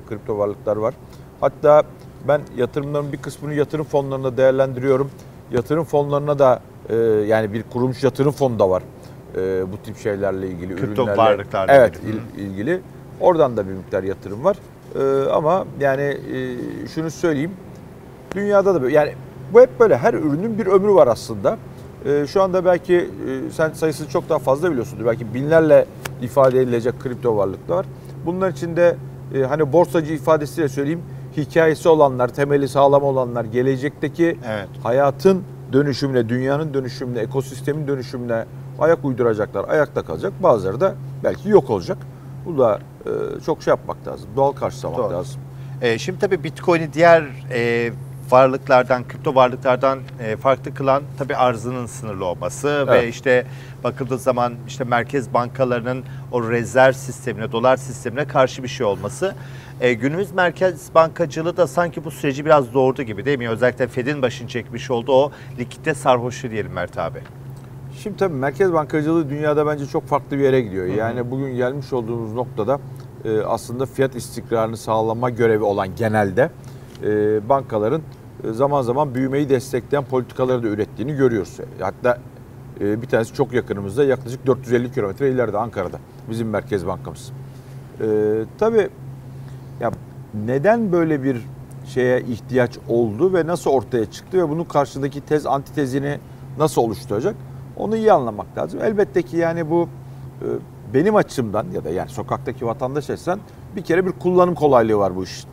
kripto 0.10 0.38
varlıklar 0.38 0.78
var. 0.78 0.94
Hatta 1.42 1.84
ben 2.28 2.42
yatırımların 2.58 3.12
bir 3.12 3.18
kısmını 3.18 3.54
yatırım 3.54 3.86
fonlarına 3.86 4.38
değerlendiriyorum. 4.38 5.12
Yatırım 5.52 5.84
fonlarına 5.84 6.40
da 6.40 6.60
e, 6.90 6.96
yani 7.28 7.54
bir 7.54 7.64
kurulmuş 7.64 8.04
yatırım 8.04 8.32
fonu 8.32 8.60
da 8.60 8.70
var. 8.70 8.84
E, 9.36 9.72
bu 9.72 9.78
tip 9.78 9.98
şeylerle 9.98 10.48
ilgili 10.48 10.76
Kripto 10.76 11.02
ürünlerle. 11.02 11.18
varlıklarla 11.18 11.74
Evet, 11.74 11.96
ilgili. 11.98 12.18
il- 12.38 12.40
ilgili. 12.52 12.82
Oradan 13.20 13.58
da 13.58 13.68
bir 13.68 13.74
miktar 13.74 14.04
yatırım 14.04 14.44
var. 14.44 14.58
Ee, 14.96 15.30
ama 15.30 15.66
yani 15.80 16.02
e, 16.02 16.58
şunu 16.88 17.12
söyleyeyim. 17.12 17.52
Dünyada 18.36 18.76
da 18.76 18.82
böyle. 18.82 18.96
Yani 18.96 19.14
bu 19.54 19.62
hep 19.62 19.80
böyle. 19.80 19.98
Her 19.98 20.14
ürünün 20.14 20.58
bir 20.58 20.66
ömrü 20.68 20.94
var 20.94 21.08
aslında. 21.08 21.58
Ee, 22.06 22.26
şu 22.28 22.42
anda 22.42 22.66
belki 22.66 22.96
e, 22.96 23.52
sen 23.52 23.72
sayısını 23.74 24.08
çok 24.10 24.30
daha 24.30 24.40
fazla 24.40 24.72
biliyorsundur. 24.72 25.06
Belki 25.06 25.34
binlerle 25.34 25.86
ifade 26.22 26.62
edilecek 26.62 27.00
kripto 27.00 27.38
varlıklar 27.38 27.76
var. 27.78 27.86
Bunlar 28.26 28.50
içinde 28.52 28.96
e, 29.36 29.42
hani 29.44 29.74
borsacı 29.74 30.14
ifadesiyle 30.14 30.70
söyleyeyim. 30.70 31.02
Hikayesi 31.38 31.90
olanlar, 31.90 32.28
temeli 32.28 32.68
sağlam 32.68 33.04
olanlar, 33.04 33.46
gelecekteki 33.46 34.38
Evet. 34.48 34.68
hayatın 34.84 35.44
dönüşümüne, 35.74 36.30
dünyanın 36.30 36.74
dönüşümüne, 36.74 37.20
ekosistemin 37.20 37.88
dönüşümüne 37.88 38.46
ayak 38.80 39.06
uyduracaklar, 39.06 39.70
ayakta 39.70 40.02
kalacak. 40.02 40.34
Bazıları 40.44 40.82
da 40.82 40.96
belki 41.24 41.50
yok 41.50 41.70
olacak. 41.70 41.98
Bu 42.46 42.58
da 42.58 42.80
e, 43.06 43.42
çok 43.46 43.64
şey 43.64 43.72
yapmak 43.72 44.08
lazım. 44.08 44.30
Doğal 44.36 44.52
karşılamak 44.52 45.00
Doğru. 45.00 45.14
lazım. 45.14 45.42
E, 45.82 45.98
şimdi 45.98 46.20
tabii 46.20 46.44
Bitcoin'i 46.44 46.94
diğer 46.94 47.24
e, 47.54 47.92
varlıklardan, 48.32 49.08
kripto 49.08 49.36
varlıklardan 49.36 50.00
e, 50.20 50.38
farklı 50.38 50.74
kılan 50.74 51.04
tabii 51.18 51.36
arzının 51.36 51.86
sınırlı 51.86 52.26
olması 52.26 52.88
ve 52.88 52.98
Evet. 52.98 53.14
işte 53.14 53.46
bakıldığı 53.84 54.18
zaman 54.18 54.54
işte 54.68 54.84
merkez 54.84 55.34
bankalarının 55.34 56.04
o 56.32 56.50
rezerv 56.50 56.94
sistemine, 56.94 57.52
dolar 57.52 57.78
sistemine 57.78 58.28
karşı 58.28 58.64
bir 58.64 58.68
şey 58.68 58.86
olması. 58.86 59.36
E, 59.82 59.94
günümüz 59.94 60.32
merkez 60.32 60.96
bankacılığı 60.96 61.58
da 61.58 61.68
sanki 61.68 62.04
bu 62.06 62.12
süreci 62.12 62.46
biraz 62.46 62.74
doğurdu 62.74 63.04
gibi 63.04 63.26
değil 63.26 63.38
mi? 63.38 63.50
Özellikle 63.50 63.88
Fed'in 63.88 64.22
başını 64.22 64.48
çekmiş 64.48 64.92
olduğu 64.92 65.14
o 65.14 65.32
likitte 65.60 65.94
sarhoşluğu 65.94 66.52
diyelim 66.52 66.72
Mert 66.72 66.98
abi. 66.98 67.20
Şimdi 68.04 68.18
tabii 68.18 68.34
merkez 68.34 68.74
bankacılığı 68.74 69.30
dünyada 69.30 69.68
bence 69.68 69.86
çok 69.86 70.04
farklı 70.06 70.38
bir 70.38 70.44
yere 70.44 70.62
gidiyor. 70.62 70.86
Yani 70.86 71.32
bugün 71.32 71.56
gelmiş 71.56 71.94
olduğumuz 71.94 72.34
noktada 72.34 72.80
e, 73.26 73.42
aslında 73.42 73.86
fiyat 73.86 74.16
istikrarını 74.16 74.78
sağlama 74.78 75.30
görevi 75.30 75.64
olan 75.64 75.96
genelde 75.96 76.50
e, 77.04 77.10
bankaların 77.50 78.02
e, 78.44 78.54
zaman 78.54 78.82
zaman 78.82 79.16
büyümeyi 79.16 79.50
destekleyen 79.50 80.06
politikaları 80.06 80.64
da 80.64 80.68
ürettiğini 80.68 81.16
görüyoruz. 81.16 81.58
Hatta 81.80 82.18
e, 82.82 83.02
bir 83.02 83.08
tanesi 83.08 83.34
çok 83.34 83.54
yakınımızda 83.54 84.04
yaklaşık 84.04 84.48
450 84.48 84.92
kilometre 84.92 85.32
ileride 85.32 85.58
Ankara'da 85.58 86.00
bizim 86.30 86.50
merkez 86.50 86.88
bankamız. 86.88 87.32
E, 88.02 88.06
tabii 88.58 88.90
ya 89.80 89.92
neden 90.46 90.92
böyle 90.92 91.24
bir 91.24 91.42
şeye 91.88 92.22
ihtiyaç 92.22 92.78
oldu 92.90 93.34
ve 93.34 93.48
nasıl 93.48 93.72
ortaya 93.72 94.12
çıktı 94.12 94.38
ve 94.38 94.50
bunun 94.50 94.64
karşındaki 94.64 95.22
tez 95.22 95.46
antitezini 95.46 96.18
nasıl 96.58 96.82
oluşturacak? 96.82 97.36
Onu 97.78 97.96
iyi 97.96 98.12
anlamak 98.12 98.58
lazım. 98.58 98.80
Elbette 98.84 99.22
ki 99.22 99.38
yani 99.38 99.70
bu 99.70 99.90
e, 100.42 100.46
benim 100.94 101.16
açımdan 101.16 101.66
ya 101.74 101.84
da 101.84 101.90
yani 101.90 102.10
sokaktaki 102.10 102.66
vatandaş 102.66 103.10
açısından 103.10 103.40
bir 103.76 103.82
kere 103.82 104.06
bir 104.06 104.12
kullanım 104.12 104.56
kolaylığı 104.56 104.98
var 104.98 105.16
bu 105.16 105.24
işin. 105.24 105.50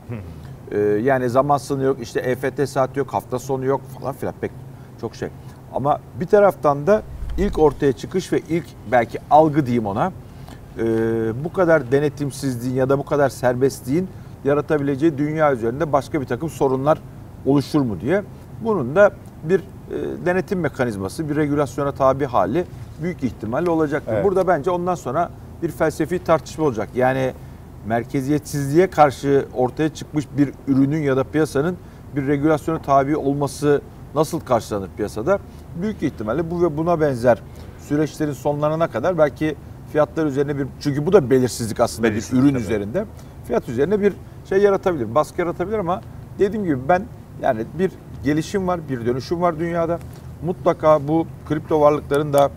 E, 0.71 0.79
yani 0.79 1.31
zaman 1.31 1.57
sınırı 1.59 1.87
yok, 1.87 1.97
işte 2.03 2.21
EFT 2.21 2.69
saati 2.69 2.99
yok, 2.99 3.13
hafta 3.13 3.39
sonu 3.39 3.65
yok 3.65 3.81
falan 4.01 4.13
filan 4.13 4.35
pek 4.41 4.51
çok 5.01 5.15
şey. 5.15 5.29
Ama 5.75 6.01
bir 6.21 6.27
taraftan 6.27 6.87
da 6.87 7.03
ilk 7.39 7.59
ortaya 7.59 7.93
çıkış 7.93 8.33
ve 8.33 8.41
ilk 8.49 8.65
belki 8.93 9.19
algı 9.31 9.67
diyeyim 9.67 9.87
ona 9.87 10.13
e, 10.79 10.85
bu 11.45 11.53
kadar 11.53 11.93
denetimsizliğin 11.93 12.75
ya 12.75 12.89
da 12.89 12.99
bu 12.99 13.05
kadar 13.05 13.29
serbestliğin 13.29 14.09
yaratabileceği 14.45 15.19
dünya 15.19 15.53
üzerinde 15.53 15.93
başka 15.93 16.21
bir 16.21 16.27
takım 16.27 16.51
sorunlar 16.51 16.99
oluşur 17.47 17.81
mu 17.81 18.01
diye. 18.01 18.23
Bunun 18.65 18.97
da 18.97 19.11
bir 19.43 19.63
e, 19.91 20.27
denetim 20.27 20.61
mekanizması, 20.61 21.29
bir 21.29 21.37
regülasyona 21.37 21.93
tabi 21.93 22.25
hali 22.25 22.65
büyük 23.03 23.25
ihtimalle 23.25 23.71
olacaktır. 23.71 24.13
Evet. 24.13 24.25
Burada 24.25 24.47
bence 24.47 24.71
ondan 24.71 24.95
sonra 24.95 25.31
bir 25.63 25.71
felsefi 25.71 26.25
tartışma 26.25 26.65
olacak. 26.65 26.89
Yani 26.95 27.33
merkeziyetsizliğe 27.87 28.87
karşı 28.91 29.45
ortaya 29.55 29.89
çıkmış 29.89 30.27
bir 30.39 30.51
ürünün 30.69 31.03
ya 31.03 31.17
da 31.17 31.25
piyasanın 31.25 31.77
bir 32.17 32.27
regülasyona 32.27 32.83
tabi 32.83 33.17
olması 33.17 33.81
nasıl 34.15 34.41
karşılanır 34.41 34.89
piyasada? 34.97 35.39
Büyük 35.83 36.03
ihtimalle 36.03 36.51
bu 36.51 36.63
ve 36.63 36.77
buna 36.77 37.01
benzer 37.01 37.43
süreçlerin 37.79 38.33
sonlanana 38.33 38.87
kadar 38.87 39.19
belki 39.19 39.57
fiyatlar 39.93 40.27
üzerine 40.27 40.59
bir 40.59 40.67
çünkü 40.81 41.07
bu 41.07 41.13
da 41.13 41.31
belirsizlik 41.31 41.81
aslında 41.81 42.09
Belirsizlik, 42.09 42.39
bir 42.39 42.45
ürün 42.45 42.53
tabii. 42.53 42.63
üzerinde. 42.63 43.05
Fiyat 43.47 43.69
üzerine 43.69 44.01
bir 44.01 44.13
şey 44.49 44.59
yaratabilir, 44.59 45.15
baskı 45.15 45.41
yaratabilir 45.41 45.79
ama 45.79 46.01
dediğim 46.39 46.65
gibi 46.65 46.79
ben 46.89 47.03
yani 47.43 47.65
bir 47.79 47.93
gelişim 48.25 48.69
var, 48.69 48.81
bir 48.89 49.07
dönüşüm 49.07 49.41
var 49.41 49.59
dünyada. 49.59 49.99
Mutlaka 50.45 51.09
bu 51.09 51.27
kripto 51.49 51.81
varlıkların 51.81 52.33
da 52.33 52.51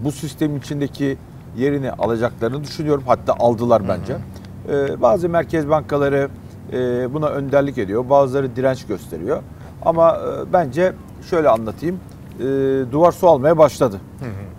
bu 0.00 0.12
sistemin 0.12 0.58
içindeki 0.58 1.18
yerini 1.56 1.92
alacaklarını 1.92 2.64
düşünüyorum. 2.64 3.04
Hatta 3.06 3.34
aldılar 3.38 3.82
bence. 3.88 4.16
Ee, 4.68 5.02
bazı 5.02 5.28
merkez 5.28 5.68
bankaları 5.68 6.28
e, 6.72 7.14
buna 7.14 7.28
önderlik 7.28 7.78
ediyor. 7.78 8.10
Bazıları 8.10 8.56
direnç 8.56 8.86
gösteriyor. 8.86 9.42
Ama 9.82 10.10
e, 10.16 10.52
bence 10.52 10.92
şöyle 11.30 11.48
anlatayım. 11.48 12.00
E, 12.38 12.42
duvar 12.92 13.12
su 13.12 13.28
almaya 13.28 13.58
başladı. 13.58 14.00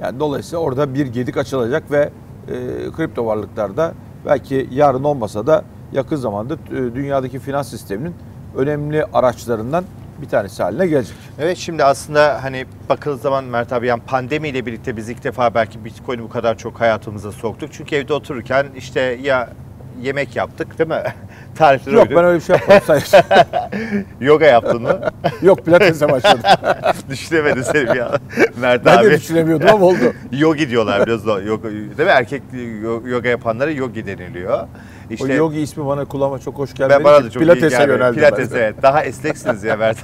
Yani 0.02 0.20
dolayısıyla 0.20 0.60
orada 0.60 0.94
bir 0.94 1.08
gedik 1.08 1.38
açılacak 1.38 1.92
ve 1.92 2.10
e, 2.48 2.52
kripto 2.92 3.26
varlıklarda 3.26 3.94
belki 4.26 4.68
yarın 4.72 5.04
olmasa 5.04 5.48
da 5.48 5.64
yakın 5.94 6.16
zamanda 6.16 6.54
e, 6.54 6.76
dünyadaki 6.96 7.40
finans 7.40 7.70
sisteminin 7.70 8.14
önemli 8.56 9.06
araçlarından 9.14 9.86
bir 10.22 10.30
tanesi 10.30 10.64
haline 10.64 10.88
gelecek. 10.88 11.16
Evet 11.40 11.58
şimdi 11.58 11.84
aslında 11.84 12.44
hani 12.44 12.66
bakıldığı 12.90 13.18
zaman 13.18 13.44
Mert 13.44 13.74
abi 13.74 13.88
yani 13.88 14.02
pandemiyle 14.08 14.66
birlikte 14.66 14.98
biz 14.98 15.10
ilk 15.10 15.24
defa 15.24 15.54
belki 15.54 15.86
Bitcoin'i 15.86 16.24
bu 16.24 16.30
kadar 16.30 16.58
çok 16.58 16.82
hayatımıza 16.82 17.32
soktuk. 17.32 17.74
Çünkü 17.74 17.96
evde 17.96 18.14
otururken 18.14 18.68
işte 18.78 19.02
ya 19.02 19.50
yemek 20.02 20.36
yaptık 20.36 20.80
değil 20.80 20.90
mi? 20.90 21.04
Tarifleri 21.56 21.96
Yok 21.96 22.04
uyduk. 22.04 22.18
ben 22.18 22.26
öyle 22.26 22.40
bir 22.40 22.44
şey 22.44 22.56
yapmadım. 22.56 22.82
Sayın. 23.02 23.26
Yoga 24.22 24.46
yaptın 24.46 24.82
mı? 24.82 25.00
Yok 25.42 25.66
pilatese 25.66 26.10
başladım. 26.12 26.40
Düşünemedim 27.10 27.64
seni 27.64 28.04
an. 28.04 28.12
Mert 28.62 28.86
Ben 28.86 28.96
de 28.98 29.00
abi. 29.00 29.12
düşünemiyordum 29.12 29.68
ama 29.70 29.86
oldu. 29.86 30.14
yogi 30.32 30.70
diyorlar 30.70 31.06
biraz 31.06 31.28
da. 31.28 31.42
Yoga, 31.42 31.70
değil 31.72 31.98
mi? 31.98 32.06
Erkek 32.06 32.42
yo- 32.84 33.08
yoga 33.08 33.30
yapanlara 33.30 33.72
yogi 33.72 34.06
deniliyor. 34.06 34.68
İşte 35.10 35.26
o 35.34 35.36
yogi 35.36 35.60
ismi 35.60 35.86
bana 35.86 36.06
kulağıma 36.06 36.40
çok 36.40 36.58
hoş 36.58 36.74
gelmedi. 36.74 36.98
ben 36.98 37.04
bana 37.04 37.18
da 37.24 37.30
çok 37.30 37.36
iyi 37.36 37.40
Pilatese 37.40 37.70
gelmiyor. 37.78 38.00
yöneldim. 38.00 38.16
Pilates 38.16 38.52
ben. 38.54 38.58
evet. 38.58 38.76
Daha 38.82 39.04
esneksiniz 39.04 39.64
ya 39.64 39.76
Mert. 39.76 39.98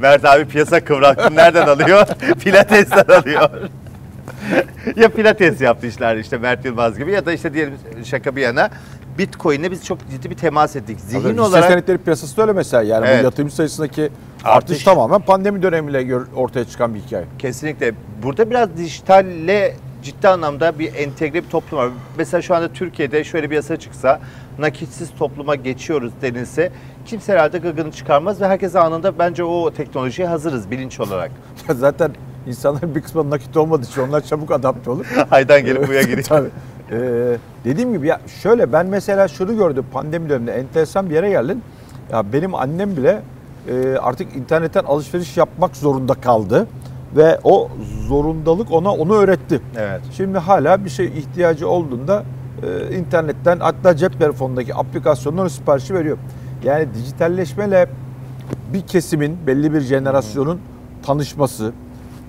Mert 0.00 0.24
abi 0.24 0.44
piyasa 0.44 0.84
kıvraklığını 0.84 1.36
nereden 1.36 1.66
alıyor? 1.66 2.06
Pilates'ten 2.44 3.14
alıyor. 3.20 3.50
Ya 4.96 5.08
pilates 5.08 5.60
yaptı 5.60 5.86
işler 5.86 6.16
işte 6.16 6.38
Mert 6.38 6.64
Yılmaz 6.64 6.98
gibi 6.98 7.12
ya 7.12 7.26
da 7.26 7.32
işte 7.32 7.54
diyelim 7.54 7.74
şaka 8.04 8.36
bir 8.36 8.42
yana 8.42 8.70
Bitcoin'le 9.18 9.70
biz 9.70 9.84
çok 9.84 9.98
ciddi 10.10 10.30
bir 10.30 10.36
temas 10.36 10.76
ettik. 10.76 11.00
Zihin 11.00 11.22
Tabii, 11.22 11.32
hisse 11.32 11.42
olarak 11.42 11.70
senetleri 11.70 11.98
piyasası 11.98 12.36
da 12.36 12.42
öyle 12.42 12.52
mesela. 12.52 12.82
Yani 12.82 13.06
Evet. 13.08 13.20
bu 13.20 13.24
yatırım 13.24 13.50
sayısındaki 13.50 14.02
Artış. 14.02 14.70
artış, 14.70 14.84
tamamen 14.84 15.20
pandemi 15.20 15.62
dönemiyle 15.62 16.16
ortaya 16.36 16.64
çıkan 16.64 16.94
bir 16.94 17.00
hikaye. 17.00 17.24
Kesinlikle. 17.38 17.94
Burada 18.22 18.50
biraz 18.50 18.76
dijitalle 18.76 19.74
ciddi 20.02 20.28
anlamda 20.28 20.78
bir 20.78 20.94
entegre 20.94 21.44
bir 21.44 21.48
toplum 21.48 21.78
var. 21.78 21.88
Mesela 22.18 22.42
şu 22.42 22.54
anda 22.54 22.72
Türkiye'de 22.72 23.24
şöyle 23.24 23.50
bir 23.50 23.54
yasa 23.54 23.76
çıksa, 23.76 24.20
nakitsiz 24.58 25.10
topluma 25.18 25.54
geçiyoruz 25.54 26.12
denilse 26.22 26.72
kimse 27.06 27.32
herhalde 27.32 27.58
gıgını 27.58 27.92
çıkarmaz 27.92 28.40
ve 28.40 28.46
herkes 28.46 28.76
anında 28.76 29.18
bence 29.18 29.44
o 29.44 29.70
teknolojiye 29.70 30.28
hazırız 30.28 30.70
bilinç 30.70 31.00
olarak. 31.00 31.30
Zaten 31.74 32.10
insanların 32.46 32.94
bir 32.94 33.00
kısmı 33.00 33.30
nakit 33.30 33.56
olmadığı 33.56 33.86
için 33.86 34.02
onlar 34.02 34.20
çabuk 34.20 34.50
adapte 34.50 34.90
olur. 34.90 35.06
Haydan 35.30 35.64
gelip 35.64 35.88
buraya 35.88 36.02
giriyor. 36.02 36.22
Tabii. 36.22 36.48
Ee, 36.90 37.36
dediğim 37.64 37.92
gibi 37.92 38.06
ya 38.06 38.20
şöyle 38.42 38.72
ben 38.72 38.86
mesela 38.86 39.28
şunu 39.28 39.56
gördüm 39.56 39.84
pandemi 39.92 40.28
döneminde 40.28 40.52
enteresan 40.52 41.10
bir 41.10 41.14
yere 41.14 41.30
geldim. 41.30 41.62
Ya 42.12 42.32
benim 42.32 42.54
annem 42.54 42.96
bile 42.96 43.22
e, 43.68 43.96
artık 43.96 44.36
internetten 44.36 44.84
alışveriş 44.84 45.36
yapmak 45.36 45.76
zorunda 45.76 46.14
kaldı 46.14 46.66
ve 47.16 47.38
o 47.44 47.70
zorundalık 48.08 48.72
ona 48.72 48.94
onu 48.94 49.14
öğretti. 49.14 49.60
Evet. 49.78 50.00
Şimdi 50.12 50.38
hala 50.38 50.84
bir 50.84 50.90
şey 50.90 51.06
ihtiyacı 51.06 51.68
olduğunda 51.68 52.24
e, 52.62 52.96
internetten 52.96 53.58
hatta 53.60 53.96
cep 53.96 54.18
telefonundaki 54.18 54.74
aplikasyondan 54.74 55.48
siparişi 55.48 55.94
veriyor. 55.94 56.18
Yani 56.64 56.94
dijitalleşmeyle 56.94 57.88
bir 58.72 58.80
kesimin 58.80 59.38
belli 59.46 59.72
bir 59.72 59.80
jenerasyonun 59.80 60.60
tanışması, 61.02 61.72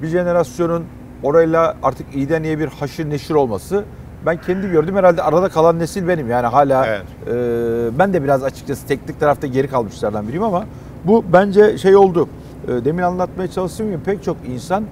bir 0.01 0.07
jenerasyonun 0.07 0.83
orayla 1.23 1.75
artık 1.83 2.15
iyiden 2.15 2.43
iyiye 2.43 2.59
bir 2.59 2.67
haşır 2.67 3.09
neşir 3.09 3.33
olması 3.33 3.83
ben 4.25 4.37
kendi 4.37 4.69
gördüm 4.69 4.95
herhalde 4.95 5.23
arada 5.23 5.49
kalan 5.49 5.79
nesil 5.79 6.07
benim 6.07 6.29
yani 6.29 6.47
hala 6.47 6.85
Evet. 6.87 7.01
e, 7.27 7.99
ben 7.99 8.13
de 8.13 8.23
biraz 8.23 8.43
açıkçası 8.43 8.87
teknik 8.87 9.19
tarafta 9.19 9.47
geri 9.47 9.67
kalmışlardan 9.67 10.27
biriyim 10.27 10.43
ama 10.43 10.65
bu 11.03 11.23
bence 11.33 11.77
şey 11.77 11.95
oldu. 11.95 12.27
E, 12.67 12.85
demin 12.85 13.03
anlatmaya 13.03 13.51
çalıştığım 13.51 13.87
gibi 13.87 14.03
pek 14.03 14.23
çok 14.23 14.37
insan 14.47 14.83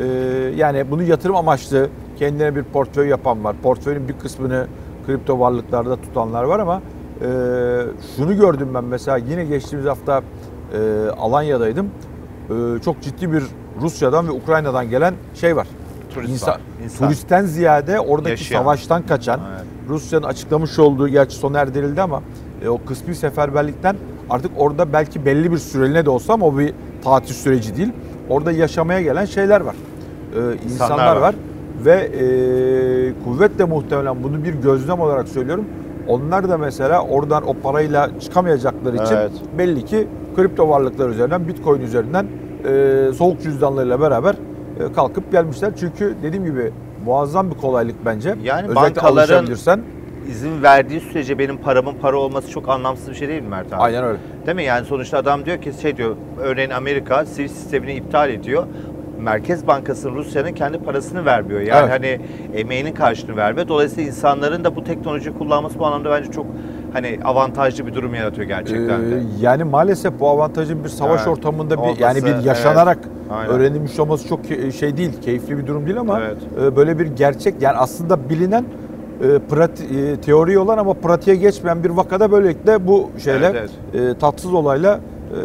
e, 0.00 0.06
yani 0.56 0.90
bunu 0.90 1.02
yatırım 1.02 1.36
amaçlı 1.36 1.88
kendine 2.18 2.56
bir 2.56 2.62
portföy 2.62 3.08
yapan 3.08 3.44
var. 3.44 3.56
Portföyün 3.62 4.08
bir 4.08 4.12
kısmını 4.12 4.66
kripto 5.06 5.40
varlıklarda 5.40 5.96
tutanlar 5.96 6.44
var 6.44 6.58
ama 6.58 6.82
e, 7.20 7.28
şunu 8.16 8.36
gördüm 8.36 8.68
ben 8.74 8.84
mesela 8.84 9.16
yine 9.16 9.44
geçtiğimiz 9.44 9.86
hafta 9.86 10.22
e, 10.72 11.08
Alanya'daydım. 11.18 11.86
E, 12.50 12.82
çok 12.84 13.02
ciddi 13.02 13.32
bir 13.32 13.42
Rusya'dan 13.80 14.28
ve 14.28 14.32
Ukrayna'dan 14.32 14.90
gelen 14.90 15.14
şey 15.34 15.56
var. 15.56 15.66
Turist 16.14 16.48
var, 16.48 16.60
insan. 16.84 17.06
Turistten 17.08 17.44
ziyade 17.44 18.00
oradaki 18.00 18.30
Yaşayan. 18.30 18.58
savaştan 18.58 19.02
kaçan 19.06 19.40
Evet. 19.52 19.64
Rusya'nın 19.88 20.26
açıklamış 20.26 20.78
olduğu 20.78 21.08
gerçi 21.08 21.36
sona 21.36 21.58
erdirildi 21.58 22.02
ama 22.02 22.22
e, 22.64 22.68
o 22.68 22.84
kısmi 22.84 23.14
seferberlikten 23.14 23.96
artık 24.30 24.50
orada 24.56 24.92
belki 24.92 25.24
belli 25.26 25.52
bir 25.52 25.58
süreliğine 25.58 26.04
de 26.04 26.10
olsa 26.10 26.32
ama 26.32 26.46
o 26.46 26.58
bir 26.58 26.74
tatil 27.04 27.34
süreci 27.34 27.76
değil. 27.76 27.92
Orada 28.28 28.52
yaşamaya 28.52 29.02
gelen 29.02 29.24
şeyler 29.24 29.60
var. 29.60 29.74
E, 30.36 30.64
insanlar 30.64 31.16
var. 31.16 31.20
var. 31.20 31.34
Ve 31.84 31.92
e, 31.94 32.24
kuvvetle 33.24 33.64
muhtemelen 33.64 34.22
bunu 34.22 34.44
bir 34.44 34.54
gözlem 34.54 35.00
olarak 35.00 35.28
söylüyorum. 35.28 35.64
Onlar 36.08 36.48
da 36.48 36.58
mesela 36.58 37.02
oradan 37.02 37.48
o 37.48 37.54
parayla 37.54 38.10
çıkamayacakları 38.20 38.96
için 38.96 39.14
Evet. 39.16 39.32
belli 39.58 39.84
ki 39.84 40.08
kripto 40.36 40.68
varlıklar 40.68 41.08
üzerinden, 41.08 41.48
bitcoin 41.48 41.80
üzerinden 41.80 42.26
e, 42.68 43.12
soğuk 43.12 43.42
cüzdanlarıyla 43.42 44.00
beraber 44.00 44.34
e, 44.34 44.92
kalkıp 44.92 45.32
gelmişler. 45.32 45.72
Çünkü 45.80 46.14
dediğim 46.22 46.44
gibi 46.44 46.72
muazzam 47.04 47.50
bir 47.50 47.56
kolaylık 47.56 48.04
bence. 48.04 48.34
Yani 48.42 48.68
Özellikle 48.68 49.00
bankaların-. 49.00 49.80
İzin 50.28 50.62
verdiği 50.62 51.00
sürece 51.00 51.38
benim 51.38 51.56
paramın 51.56 51.94
para 51.94 52.16
olması 52.16 52.50
çok 52.50 52.68
anlamsız 52.68 53.08
bir 53.08 53.14
şey 53.14 53.28
değil 53.28 53.42
mi 53.42 53.48
Mert 53.48 53.72
abi? 53.72 53.82
Aynen 53.82 54.04
öyle. 54.04 54.18
Değil 54.46 54.56
mi? 54.56 54.64
Yani 54.64 54.86
sonuçta 54.86 55.18
adam 55.18 55.44
diyor 55.44 55.60
ki 55.62 55.72
şey 55.82 55.96
diyor, 55.96 56.16
örneğin 56.40 56.70
Amerika 56.70 57.26
Swift 57.26 57.54
sistemini 57.54 57.94
iptal 57.94 58.30
ediyor. 58.30 58.66
Merkez 59.20 59.66
Bankası 59.66 60.10
Rusya'nın 60.10 60.52
kendi 60.52 60.78
parasını 60.78 61.24
vermiyor. 61.24 61.60
Yani 61.60 61.80
Evet. 61.80 61.90
hani 61.90 62.20
emeğinin 62.60 62.92
karşılığını 62.92 63.36
vermiyor. 63.36 63.68
Dolayısıyla 63.68 64.08
insanların 64.08 64.64
da 64.64 64.76
bu 64.76 64.84
teknolojiyi 64.84 65.38
kullanması 65.38 65.78
bu 65.78 65.86
anlamda 65.86 66.10
bence 66.10 66.30
çok 66.30 66.46
hani 66.92 67.18
avantajlı 67.24 67.86
bir 67.86 67.94
durum 67.94 68.14
yaratıyor 68.14 68.46
gerçekten 68.48 69.10
de. 69.10 69.16
Ee, 69.16 69.22
yani 69.40 69.64
maalesef 69.64 70.20
bu 70.20 70.28
avantajın 70.28 70.84
bir 70.84 70.88
savaş 70.88 71.20
Evet. 71.20 71.28
ortamında 71.38 71.74
bir 71.76 71.82
Olması, 71.82 72.02
yani 72.02 72.24
bir 72.24 72.44
yaşanarak 72.44 72.98
evet. 73.38 73.50
Öğrenilmiş 73.50 73.98
olması 73.98 74.28
çok 74.28 74.40
şey 74.78 74.96
değil, 74.96 75.20
keyifli 75.22 75.58
bir 75.58 75.66
durum 75.66 75.86
değil 75.86 75.98
ama 76.00 76.20
Evet. 76.20 76.36
e, 76.62 76.76
böyle 76.76 76.98
bir 76.98 77.06
gerçek 77.06 77.62
yani 77.62 77.76
aslında 77.76 78.28
bilinen 78.30 78.64
e, 79.22 79.38
prati, 79.50 79.84
e, 79.84 80.16
teori 80.16 80.58
olan 80.58 80.78
ama 80.78 80.94
pratiğe 80.94 81.36
geçmeyen 81.36 81.84
bir 81.84 81.90
vakada 81.90 82.32
böylelikle 82.32 82.86
bu 82.86 83.10
şeyler 83.24 83.54
Evet, 83.54 83.70
e, 83.94 84.18
tatsız 84.18 84.54
olayla 84.54 85.00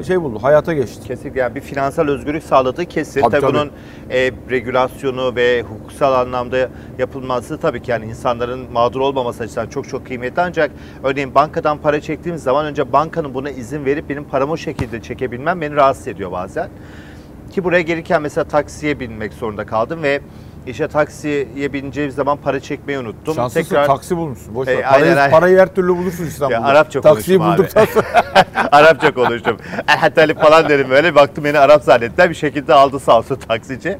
şey 0.07 0.21
buldu, 0.21 0.39
hayata 0.41 0.73
geçti. 0.73 1.07
Kesinlikle 1.07 1.39
yani 1.39 1.55
bir 1.55 1.61
finansal 1.61 2.07
özgürlük 2.07 2.43
sağladığı 2.43 2.85
kesin. 2.85 3.21
Tabii, 3.21 3.31
Tabii, 3.31 3.41
tabii. 3.41 3.53
bunun 3.53 3.71
e, 4.09 4.31
regülasyonu 4.49 5.35
ve 5.35 5.61
hukuksal 5.61 6.13
anlamda 6.13 6.69
yapılması 6.97 7.57
tabii 7.57 7.81
ki 7.81 7.91
yani 7.91 8.05
insanların 8.05 8.71
mağdur 8.71 8.99
olmaması 8.99 9.43
açısından 9.43 9.67
çok 9.67 9.89
çok 9.89 10.05
kıymetli. 10.07 10.41
Ancak 10.41 10.71
örneğin 11.03 11.35
bankadan 11.35 11.77
para 11.77 12.01
çektiğim 12.01 12.37
zaman 12.37 12.65
önce 12.65 12.93
bankanın 12.93 13.33
buna 13.33 13.49
izin 13.49 13.85
verip 13.85 14.09
benim 14.09 14.23
paramı 14.23 14.51
o 14.51 14.57
şekilde 14.57 15.01
çekebilmem 15.01 15.61
beni 15.61 15.75
rahatsız 15.75 16.07
ediyor 16.07 16.31
bazen. 16.31 16.69
Ki 17.51 17.63
buraya 17.63 17.81
gelirken 17.81 18.21
mesela 18.21 18.43
taksiye 18.45 18.99
binmek 18.99 19.33
zorunda 19.33 19.65
kaldım 19.65 20.03
ve 20.03 20.21
işte 20.67 20.87
taksiye 20.87 21.73
bineceğim 21.73 22.11
zaman 22.11 22.37
para 22.37 22.59
çekmeyi 22.59 22.99
unuttum. 22.99 23.35
Şanslısın 23.35 23.75
taksi 23.75 24.17
bulmuşsun. 24.17 24.55
Boş 24.55 24.67
ver. 24.67 24.73
E, 24.73 24.81
parayı, 24.81 25.05
aynen, 25.05 25.17
aynen. 25.17 25.31
parayı 25.31 25.59
her 25.59 25.75
türlü 25.75 25.97
bulursun 25.97 26.25
İstanbul'da. 26.25 26.59
Ya 26.59 26.63
Arapça 26.63 27.01
Taksiyi 27.01 27.37
sonra. 27.37 27.85
Arapça 28.71 29.13
konuştum. 29.13 29.57
Talip 30.15 30.41
falan 30.41 30.69
dedim 30.69 30.89
böyle. 30.89 31.15
Baktım 31.15 31.43
beni 31.43 31.59
Arap 31.59 31.83
zannettiler. 31.83 32.29
Bir 32.29 32.35
şekilde 32.35 32.73
aldı 32.73 32.99
sağ 32.99 33.17
olsun 33.17 33.35
taksici. 33.35 33.97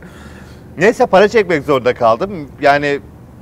Neyse 0.77 1.05
para 1.05 1.27
çekmek 1.27 1.63
zorunda 1.63 1.93
kaldım. 1.93 2.49
Yani 2.61 2.99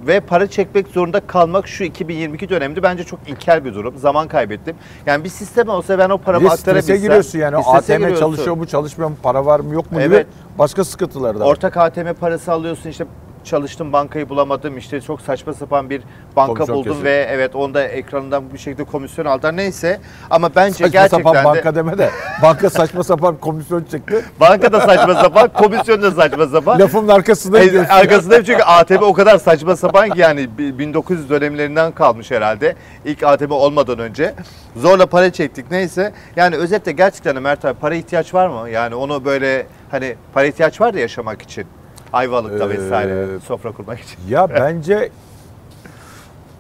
ve 0.08 0.20
para 0.20 0.48
çekmek 0.48 0.88
zorunda 0.88 1.20
kalmak 1.20 1.68
şu 1.68 1.84
2022 1.84 2.50
döneminde 2.50 2.84
bence 2.84 3.04
çok 3.04 3.20
ilkel 3.28 3.66
bir 3.66 3.74
durum. 3.74 3.98
Zaman 3.98 4.28
kaybettim. 4.28 4.76
Yani 5.06 5.24
bir 5.24 5.30
sistem 5.30 5.70
olsa 5.70 6.00
ben 6.00 6.10
o 6.10 6.18
paramı 6.18 6.50
aktarabilsem. 6.52 6.98
giriyorsun 6.98 7.40
yani. 7.40 7.58
O 7.58 7.74
ATM 7.74 7.94
giriyorsun. 7.94 8.20
çalışıyor 8.20 8.56
mu 8.58 8.68
çalışmıyor 8.68 9.10
mu 9.10 9.16
para 9.24 9.46
var 9.46 9.60
mı 9.60 9.74
yok 9.74 9.92
mu 9.92 9.98
Evet. 10.02 10.28
gibi 10.28 10.38
başka 10.60 10.84
sıkıntılar 10.84 11.36
da 11.36 11.40
var. 11.40 11.46
Ortak 11.46 11.78
ATM 11.78 12.14
parası 12.20 12.52
alıyorsun 12.52 12.90
işte 12.90 13.06
çalıştım 13.44 13.94
bankayı 13.94 14.30
bulamadım 14.30 14.78
işte 14.78 15.02
çok 15.02 15.22
saçma 15.22 15.54
sapan 15.54 15.90
bir 15.90 16.02
banka 16.36 16.54
Komisyon 16.54 16.78
buldum 16.78 16.92
kesiyor. 16.92 17.06
ve 17.06 17.28
evet 17.32 17.56
onda 17.56 17.84
ekranından 17.84 18.54
bir 18.54 18.58
şekilde 18.58 18.84
komisyon 18.84 19.26
aldılar 19.26 19.58
neyse 19.58 20.00
ama 20.30 20.50
bence 20.56 20.72
saçma 20.74 20.88
gerçekten 20.88 21.18
sapan 21.18 21.36
de 21.36 21.44
banka 21.44 21.76
deme 21.76 21.98
de 21.98 22.10
banka 22.42 22.70
saçma 22.70 23.04
sapan 23.04 23.38
komisyon 23.38 23.84
çekti. 23.84 24.26
banka 24.40 24.72
da 24.74 24.82
saçma 24.82 25.16
sapan 25.16 25.48
komisyon 25.54 26.02
da 26.02 26.12
saçma 26.12 26.48
sapan 26.48 26.80
Lafımın 26.80 27.08
arkasında 27.08 27.60
E. 27.64 27.88
Arkasındayım 27.88 28.44
çünkü 28.44 28.64
ATM 28.64 29.04
o 29.04 29.14
kadar 29.14 29.38
saçma 29.38 29.76
sapan 29.76 30.10
ki 30.10 30.20
yani 30.20 30.58
bi- 30.58 30.80
1900 30.80 31.30
dönemlerinden 31.30 31.92
kalmış 31.92 32.32
herhalde. 32.32 32.76
İlk 33.06 33.24
ATM 33.24 33.52
olmadan 33.52 34.00
önce. 34.00 34.34
Zorla 34.76 35.06
para 35.06 35.32
çektik 35.32 35.72
neyse. 35.72 36.14
Yani 36.36 36.56
özetle 36.56 36.92
gerçekten 36.92 37.42
Mert 37.42 37.66
abi 37.66 37.80
para 37.80 37.96
ihtiyaç 37.96 38.34
var 38.34 38.48
mı? 38.48 38.70
Yani 38.70 38.96
onu 38.96 39.26
böyle 39.26 39.66
hani 39.92 40.16
para 40.34 40.46
ihtiyaç 40.46 40.82
var 40.82 40.94
da 40.94 41.00
yaşamak 41.00 41.42
için. 41.42 41.66
Ayvalık'ta 42.14 42.66
Ee, 42.66 42.70
vesaire 42.70 43.28
sofra 43.40 43.72
kurmak 43.72 44.00
için. 44.00 44.18
Ya 44.30 44.50
bence 44.50 45.10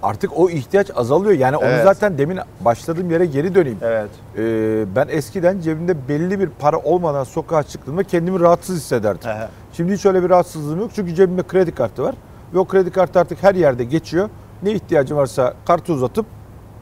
artık 0.03 0.37
o 0.37 0.49
ihtiyaç 0.49 0.91
azalıyor. 0.95 1.33
Yani 1.39 1.57
onu 1.57 1.65
Evet. 1.65 1.83
zaten 1.83 2.17
demin 2.17 2.39
başladığım 2.61 3.11
yere 3.11 3.25
geri 3.25 3.55
döneyim. 3.55 3.77
Evet. 3.81 4.09
Ee, 4.37 4.95
ben 4.95 5.07
eskiden 5.09 5.59
cebimde 5.59 6.07
belli 6.07 6.39
bir 6.39 6.49
para 6.49 6.77
olmadan 6.79 7.23
sokağa 7.23 7.63
çıktığımda 7.63 8.03
kendimi 8.03 8.39
rahatsız 8.39 8.75
hissederdim. 8.77 9.29
Aha. 9.29 9.49
Şimdi 9.73 9.93
hiç 9.93 10.05
öyle 10.05 10.23
bir 10.23 10.29
rahatsızlığım 10.29 10.79
yok. 10.79 10.91
Çünkü 10.95 11.15
cebimde 11.15 11.43
kredi 11.43 11.75
kartı 11.75 12.03
var. 12.03 12.15
Ve 12.53 12.59
o 12.59 12.65
kredi 12.65 12.91
kartı 12.91 13.19
artık 13.19 13.43
her 13.43 13.55
yerde 13.55 13.83
geçiyor. 13.83 14.29
Ne 14.63 14.71
ihtiyacım 14.71 15.17
varsa 15.17 15.53
kartı 15.65 15.93
uzatıp 15.93 16.25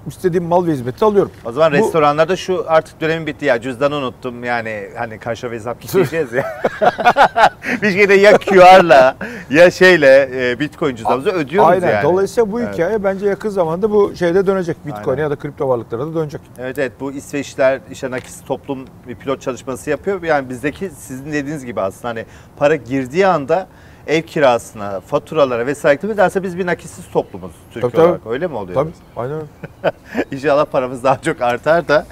istediğim 0.07 0.45
mal 0.45 0.67
ve 0.67 0.71
hizmeti 0.71 1.05
alıyorum. 1.05 1.31
O 1.45 1.51
zaman 1.51 1.71
Bu- 1.71 1.75
restoranlarda 1.77 2.35
şu 2.35 2.65
artık 2.67 3.01
dönemin 3.01 3.27
bitti 3.27 3.45
ya 3.45 3.61
cüzdanı 3.61 3.95
unuttum 3.95 4.43
yani 4.43 4.89
hani 4.97 5.19
karşı 5.19 5.51
hesap 5.51 5.81
gideceğiz 5.81 6.33
ya. 6.33 6.61
bir 7.81 7.91
şeyde 7.91 8.13
ya 8.13 8.37
QR'la 8.37 9.17
ya 9.49 9.71
şeyle 9.71 10.29
e, 10.33 10.59
Bitcoin 10.59 10.95
cüzdanımızı 10.95 11.29
ödüyoruz 11.29 11.69
Aynen. 11.71 11.91
yani. 11.91 12.03
Dolayısıyla 12.03 12.51
bu 12.51 12.59
Evet. 12.59 12.73
hikaye 12.73 13.03
bence 13.03 13.25
yakın 13.27 13.49
zamanda 13.49 13.91
bu 13.91 14.15
şeyde 14.15 14.47
dönecek. 14.47 14.77
Bitcoin 14.87 15.09
Aynen. 15.09 15.21
ya 15.23 15.29
da 15.29 15.35
kripto 15.35 15.69
varlıklara 15.69 16.07
da 16.07 16.15
dönecek. 16.15 16.41
Evet 16.59 16.79
evet 16.79 16.91
bu 16.99 17.11
İsveçliler 17.11 17.79
işte 17.91 18.11
nakis 18.11 18.41
toplum 18.43 18.85
bir 19.07 19.15
pilot 19.15 19.41
çalışması 19.41 19.89
yapıyor. 19.89 20.23
Yani 20.23 20.49
bizdeki 20.49 20.89
sizin 20.89 21.25
dediğiniz 21.33 21.65
gibi 21.65 21.81
aslında 21.81 22.07
hani 22.07 22.25
para 22.57 22.75
girdiği 22.75 23.27
anda 23.27 23.67
ev 24.07 24.21
kirasına, 24.21 24.99
faturalara 24.99 25.65
vesaire 25.65 26.07
nedense 26.07 26.43
biz 26.43 26.57
bir 26.57 26.65
nakissiz 26.65 27.05
toplumuz 27.13 27.51
Türkiye 27.71 27.91
Tabii, 27.91 28.01
olarak. 28.01 28.21
Öyle 28.27 28.47
mi 28.47 28.55
oluyor? 28.55 28.75
Tabii. 28.75 28.91
Aynen. 29.15 29.41
İnşallah 30.31 30.65
paramız 30.65 31.03
daha 31.03 31.21
çok 31.21 31.41
artar 31.41 31.87
da 31.87 32.05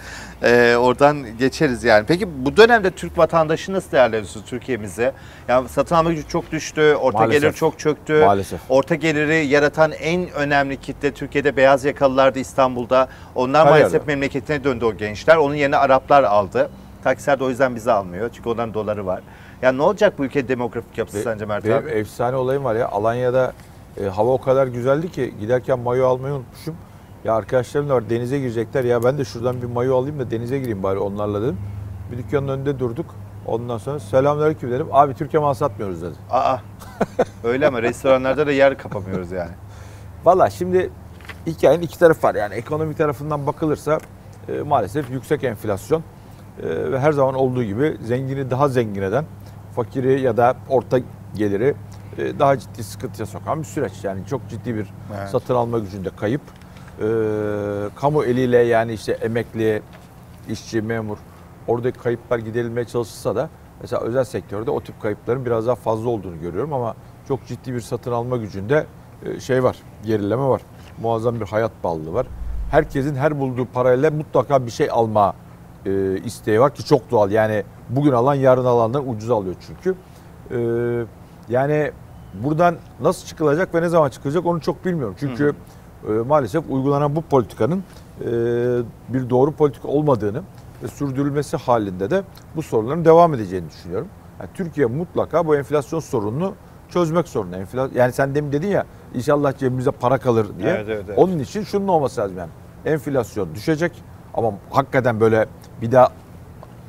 e, 0.44 0.76
oradan 0.76 1.38
geçeriz 1.38 1.84
yani. 1.84 2.06
Peki 2.08 2.46
bu 2.46 2.58
dönemde 2.58 2.92
Türk 2.92 3.18
vatandaşı 3.18 3.74
nasıl 3.74 3.92
değerlendiriyorsunuz 3.92 4.46
Türkiye'mize? 4.46 5.14
Yani 5.48 5.70
satın 5.70 5.96
alma 5.96 6.10
gücü 6.12 6.28
çok 6.28 6.52
düştü, 6.52 6.96
orta 7.02 7.18
Maalesef. 7.18 7.42
gelir 7.42 7.54
çok 7.54 7.80
çöktü. 7.80 8.24
Maalesef. 8.26 8.60
Orta 8.70 8.96
geliri 8.96 9.46
yaratan 9.46 9.92
en 9.92 10.32
önemli 10.32 10.78
kitle 10.78 11.12
Türkiye'de 11.12 11.58
beyaz 11.58 11.86
yakalılardı 11.86 12.40
İstanbul'da. 12.40 13.08
Onlar 13.36 13.66
Her 13.66 13.72
maalesef 13.72 13.94
yerde. 13.94 14.06
memleketine 14.06 14.64
döndü 14.64 14.86
o 14.86 14.98
gençler. 14.98 15.36
Onun 15.36 15.56
yerine 15.56 15.78
Araplar 15.78 16.24
aldı. 16.24 16.70
Taksiler 17.04 17.40
de 17.40 17.44
o 17.44 17.50
yüzden 17.50 17.76
bizi 17.76 17.92
almıyor. 17.92 18.30
Çünkü 18.34 18.50
onların 18.50 18.74
doları 18.74 19.06
var. 19.06 19.22
Yani 19.62 19.78
ne 19.78 19.82
olacak 19.82 20.18
bu 20.18 20.26
ülke 20.26 20.48
demografik 20.48 20.98
yapısı 20.98 21.18
Be- 21.18 21.24
sence 21.24 21.46
Mert 21.46 21.66
benim 21.66 21.78
abi? 21.78 21.90
efsane 21.90 22.36
olayım 22.36 22.64
var 22.64 22.76
ya. 22.76 22.90
Alanya'da 22.90 23.54
e, 24.02 24.06
hava 24.06 24.32
o 24.32 24.42
kadar 24.42 24.68
güzeldi 24.68 25.12
ki 25.12 25.34
giderken 25.40 25.80
mayo 25.80 26.08
almayı 26.08 26.34
unutmuşum. 26.34 26.76
Ya 27.24 27.34
arkadaşlarım 27.36 27.90
da 27.90 27.94
var 27.96 28.10
denize 28.10 28.40
girecekler. 28.40 28.84
Ya 28.84 29.04
ben 29.04 29.18
de 29.18 29.26
şuradan 29.26 29.62
bir 29.62 29.68
mayo 29.68 29.98
alayım 29.98 30.20
da 30.20 30.32
denize 30.32 30.60
gireyim 30.60 30.84
bari 30.84 31.00
onlarla 31.00 31.42
dedim. 31.42 31.58
Bir 32.12 32.18
dükkanın 32.18 32.48
önünde 32.48 32.80
durduk. 32.80 33.06
Ondan 33.46 33.78
sonra 33.78 34.00
selamünaleyküm 34.00 34.72
dedim. 34.72 34.88
Abi 34.92 35.14
Türkiye 35.14 35.42
mal 35.42 35.54
satmıyoruz 35.54 36.02
dedi. 36.02 36.14
Aa. 36.32 36.58
Öyle 37.44 37.68
ama 37.68 37.82
restoranlarda 37.82 38.48
da 38.48 38.52
yer 38.52 38.78
kapamıyoruz 38.78 39.32
yani. 39.32 39.52
Valla 40.26 40.50
şimdi 40.50 40.90
hikayenin 41.48 41.84
iki 41.84 42.00
tarafı 42.00 42.28
var. 42.28 42.36
Yani 42.36 42.54
ekonomi 42.54 42.96
tarafından 42.96 43.48
bakılırsa 43.48 44.00
e, 44.48 44.62
maalesef 44.62 45.10
yüksek 45.10 45.44
enflasyon 45.44 46.04
e, 46.64 46.92
ve 46.92 47.00
her 47.00 47.12
zaman 47.12 47.36
olduğu 47.36 47.64
gibi 47.64 47.98
zengini 48.02 48.52
daha 48.52 48.68
zengin 48.68 49.02
eden, 49.02 49.26
fakiri 49.76 50.22
ya 50.22 50.38
da 50.38 50.56
orta 50.70 51.00
geliri 51.36 51.76
e, 52.18 52.40
daha 52.40 52.58
ciddi 52.60 52.84
sıkıntıya 52.84 53.26
sokan 53.26 53.60
bir 53.60 53.66
süreç. 53.66 53.94
Yani 54.04 54.26
çok 54.26 54.50
ciddi 54.50 54.76
bir 54.76 54.88
Evet. 55.18 55.30
satın 55.30 55.56
alma 55.56 55.80
gücünde 55.80 56.10
kayıp. 56.10 56.42
E, 57.02 57.06
kamu 57.96 58.24
eliyle 58.24 58.58
yani 58.58 58.94
işte 58.94 59.12
emekli, 59.12 59.82
işçi, 60.50 60.82
memur 60.82 61.18
oradaki 61.68 62.00
kayıplar 62.00 62.40
giderilmeye 62.40 62.86
çalışılsa 62.86 63.36
da 63.36 63.50
mesela 63.82 64.02
özel 64.02 64.24
sektörde 64.24 64.72
o 64.72 64.82
tip 64.82 65.02
kayıpların 65.02 65.46
biraz 65.46 65.68
daha 65.68 65.76
fazla 65.76 66.10
olduğunu 66.10 66.40
görüyorum 66.42 66.74
ama 66.74 66.96
çok 67.28 67.46
ciddi 67.48 67.74
bir 67.74 67.82
satın 67.82 68.12
alma 68.12 68.38
gücünde 68.38 68.86
e, 69.26 69.40
şey 69.40 69.64
var, 69.64 69.78
gerileme 70.06 70.44
var. 70.44 70.62
Muazzam 71.02 71.40
bir 71.40 71.46
hayat 71.46 71.72
bağlılığı 71.84 72.14
var. 72.14 72.28
Herkesin 72.72 73.16
her 73.16 73.40
bulduğu 73.40 73.66
parayla 73.66 74.12
mutlaka 74.12 74.66
bir 74.66 74.72
şey 74.72 74.88
alma 74.92 75.34
e, 75.86 76.18
isteği 76.18 76.60
var 76.60 76.76
ki 76.76 76.86
çok 76.86 77.12
doğal. 77.12 77.32
Yani 77.32 77.64
bugün 77.90 78.12
alan 78.12 78.36
yarın 78.36 78.66
alandan 78.66 79.10
ucuz 79.10 79.32
alıyor 79.32 79.56
çünkü. 79.68 79.96
E, 80.52 80.60
yani 81.50 81.92
buradan 82.34 82.76
nasıl 83.02 83.28
çıkılacak 83.28 83.76
ve 83.76 83.82
ne 83.82 83.90
zaman 83.90 84.10
çıkılacak 84.10 84.46
onu 84.46 84.62
çok 84.62 84.86
bilmiyorum. 84.86 85.16
Çünkü 85.20 85.54
e, 86.08 86.12
maalesef 86.12 86.64
uygulanan 86.70 87.16
bu 87.16 87.22
politikanın 87.22 87.84
e, 88.22 88.26
bir 89.10 89.30
doğru 89.30 89.52
politika 89.52 89.88
olmadığını 89.88 90.42
ve 90.84 90.88
sürdürülmesi 90.88 91.58
halinde 91.58 92.10
de 92.10 92.24
bu 92.56 92.62
sorunların 92.62 93.06
devam 93.06 93.34
edeceğini 93.34 93.70
düşünüyorum. 93.70 94.08
Yani 94.40 94.50
Türkiye 94.54 94.88
mutlaka 94.88 95.48
bu 95.48 95.56
enflasyon 95.56 96.00
sorununu 96.00 96.54
çözmek 96.90 97.28
zorunda. 97.28 97.58
Enflasyon, 97.58 98.00
yani 98.00 98.14
sen 98.14 98.36
demin 98.36 98.52
dedin 98.52 98.68
ya 98.68 98.86
inşallah 99.14 99.58
cebimize 99.58 99.92
para 99.92 100.18
kalır 100.18 100.48
diye. 100.58 100.70
Evet, 100.70 100.86
evet, 100.90 101.04
evet. 101.08 101.18
Onun 101.20 101.40
için 101.40 101.64
şunun 101.64 101.88
olması 101.88 102.22
lazım 102.22 102.38
yani. 102.38 102.50
Enflasyon 102.86 103.56
düşecek 103.56 104.04
ama 104.34 104.52
hakikaten 104.72 105.20
böyle 105.20 105.46
bir 105.82 105.92
daha 105.92 106.08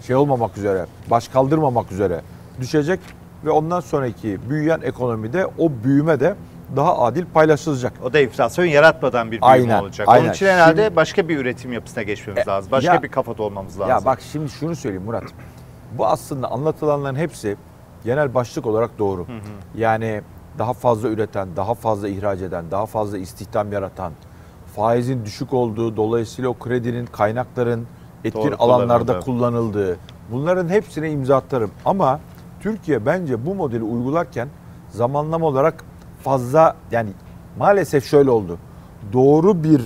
şey 0.07 0.17
olmamak 0.17 0.59
üzere, 0.59 0.87
baş 1.11 1.29
kaldırmamak 1.29 1.93
üzere 1.93 2.21
düşecek 2.61 3.01
ve 3.45 3.51
ondan 3.51 3.81
sonraki 3.81 4.51
büyüyen 4.51 4.81
ekonomide 4.83 5.47
o 5.59 5.71
büyüme 5.85 6.21
de 6.21 6.35
daha 6.77 6.99
adil 6.99 7.25
paylaşılacak. 7.35 7.93
O 8.05 8.13
da 8.13 8.19
enflasyon 8.19 8.65
yaratmadan 8.65 9.27
bir 9.27 9.31
büyüme 9.31 9.47
Aynen, 9.47 9.83
olacak. 9.83 10.09
aynen. 10.09 10.25
Onun 10.25 10.33
için 10.33 10.47
herhalde 10.47 10.83
Şimdi- 10.85 10.97
başka 10.97 11.29
bir 11.29 11.39
üretim 11.39 11.73
yapısına 11.73 12.03
geçmemiz 12.03 12.43
E, 12.49 12.51
lazım. 12.51 12.73
Başka 12.73 12.95
ya- 12.95 13.03
bir 13.03 13.09
kafada 13.09 13.43
olmamız 13.43 13.81
lazım. 13.81 13.91
Ya 13.91 14.05
bak 14.05 14.21
şimdi 14.33 14.49
şunu 14.51 14.77
söyleyeyim 14.77 15.05
Murat. 15.05 15.25
Bu 15.99 16.07
aslında 16.07 16.51
anlatılanların 16.51 17.17
hepsi 17.17 17.57
genel 18.05 18.35
başlık 18.35 18.67
olarak 18.67 18.99
doğru. 18.99 19.27
Yani 19.77 20.23
daha 20.59 20.73
fazla 20.73 21.09
üreten, 21.09 21.49
daha 21.57 21.75
fazla 21.75 22.09
ihraç 22.09 22.41
eden, 22.41 22.65
daha 22.71 22.87
fazla 22.87 23.19
istihdam 23.19 23.73
yaratan, 23.73 24.13
faizin 24.77 25.25
düşük 25.25 25.53
olduğu, 25.53 25.97
dolayısıyla 25.97 26.51
o 26.51 26.55
kredinin 26.55 27.07
kaynakların 27.07 27.87
etkin 28.25 28.43
Doğru 28.43 28.55
alanlarda 28.59 29.21
kullanıldı. 29.21 29.25
kullanıldığı. 29.25 29.97
Bunların 30.33 30.69
hepsine 30.69 31.11
imza 31.11 31.37
atarım. 31.37 31.71
Ama 31.85 32.21
Türkiye 32.61 33.07
bence 33.07 33.47
bu 33.47 33.55
modeli 33.55 33.83
uygularken 33.83 34.49
zamanlama 34.91 35.47
olarak 35.47 35.85
fazla 36.23 36.77
yani 36.91 37.11
maalesef 37.59 38.05
şöyle 38.07 38.31
oldu. 38.31 38.59
Doğru 39.13 39.65
bir 39.65 39.83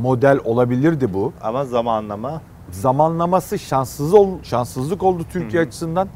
model 0.00 0.38
olabilirdi 0.44 1.14
bu 1.14 1.32
Ama 1.42 1.64
zamanlama 1.64 2.40
zamanlaması 2.70 3.58
şanssız 3.58 4.14
ol, 4.14 4.28
şanssızlık 4.42 5.02
oldu 5.02 5.22
Türkiye 5.32 5.62
açısından 5.62 6.08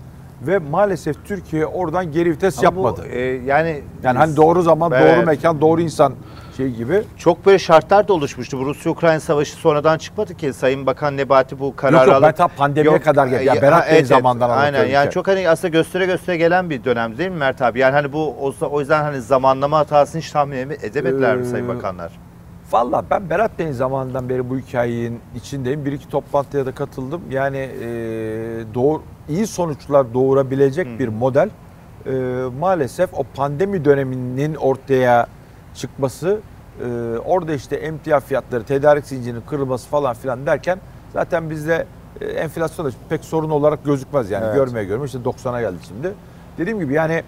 ve 0.47 0.59
maalesef 0.59 1.25
Türkiye 1.25 1.67
oradan 1.67 2.13
geri 2.13 2.31
vites 2.31 2.59
Ama 2.65 2.77
bu, 2.77 2.87
yapmadı. 2.87 3.07
e, 3.09 3.21
yani 3.21 3.81
yani 4.03 4.19
hani 4.19 4.37
doğru 4.37 4.63
zaman, 4.63 4.93
Evet. 4.93 5.17
doğru 5.19 5.27
mekan, 5.27 5.61
doğru 5.61 5.81
insan 5.81 6.15
şey 6.57 6.71
gibi. 6.71 7.03
çok 7.17 7.47
böyle 7.47 7.59
şartlar 7.59 8.09
da 8.09 8.13
oluşmuştu. 8.13 8.59
Bu 8.59 8.67
Rusya-Ukrayna 8.67 9.21
savaşı 9.21 9.53
sonradan 9.53 9.99
çıkmadı 9.99 10.35
ki. 10.35 10.53
Sayın 10.53 10.87
Bakan 10.87 11.17
Nebati 11.17 11.59
bu 11.59 11.77
kararı 11.77 11.97
Yok 11.97 12.07
yok 12.07 12.23
ben 12.23 12.33
ta 12.33 12.49
pandemiye 12.49 12.95
Yok, 12.95 13.05
kadar 13.05 13.27
geldi. 13.27 13.45
Ya 13.45 13.55
e, 13.55 13.63
Berat 13.63 13.87
Bey'in 13.87 13.97
evet, 13.97 14.07
zamandan 14.07 14.51
evet. 14.51 14.61
Aynen 14.61 14.87
yani 14.87 15.11
çok 15.11 15.29
hani 15.29 15.49
aslında 15.49 15.69
göstere 15.69 16.07
göstere 16.07 16.37
gelen 16.37 16.71
bir 16.71 16.85
dönem 16.85 17.19
değil 17.19 17.31
mi 17.31 17.37
Mert 17.37 17.63
abi? 17.63 17.79
Yani 17.79 17.93
hani 17.93 18.13
bu 18.13 18.35
o, 18.41 18.55
o 18.71 18.81
yüzden 18.81 19.03
hani 19.03 19.21
zamanlama 19.21 19.79
hatasını 19.79 20.21
hiç 20.21 20.31
tahmin 20.31 20.57
eme- 20.57 20.87
edemediler 20.87 21.37
mi 21.37 21.43
Ee, 21.47 21.51
Sayın 21.51 21.69
Bakanlar? 21.69 22.13
Valla 22.73 23.05
ben 23.11 23.31
Berat 23.31 23.59
Bey'in 23.59 23.73
zamanından 23.73 24.29
beri 24.29 24.51
bu 24.51 24.59
hikayenin 24.59 25.21
içindeyim. 25.37 25.85
Bir 25.85 25.93
iki 25.93 26.09
toplantıya 26.09 26.67
da 26.67 26.73
katıldım. 26.73 27.21
Yani 27.31 27.59
e, 27.59 27.87
doğru, 28.75 29.03
iyi 29.29 29.47
sonuçlar 29.47 30.15
doğurabilecek 30.15 30.99
bir 30.99 31.09
model 31.09 31.51
e, 32.07 32.11
maalesef 32.61 33.15
o 33.15 33.23
pandemi 33.35 33.85
döneminin 33.85 34.55
ortaya 34.55 35.27
çıkması 35.75 36.41
e, 36.81 36.87
orada 37.25 37.55
işte 37.55 37.77
emtia 37.77 38.21
fiyatları, 38.21 38.65
tedarik 38.65 39.07
zincirinin 39.07 39.43
kırılması 39.51 39.89
falan 39.89 40.15
filan 40.15 40.47
derken 40.47 40.79
zaten 41.13 41.51
bizde 41.51 41.87
e, 42.21 42.25
enflasyon 42.27 42.87
da 42.87 42.91
pek 43.09 43.25
sorun 43.25 43.51
olarak 43.51 43.85
gözükmez 43.85 44.31
yani 44.31 44.45
Evet. 44.45 44.55
görmeye 44.55 44.85
görmeye 44.85 45.07
işte 45.07 45.19
90'a 45.19 45.61
geldi 45.61 45.77
şimdi. 45.89 46.13
Dediğim 46.59 46.79
gibi 46.81 46.95
yani 46.95 47.23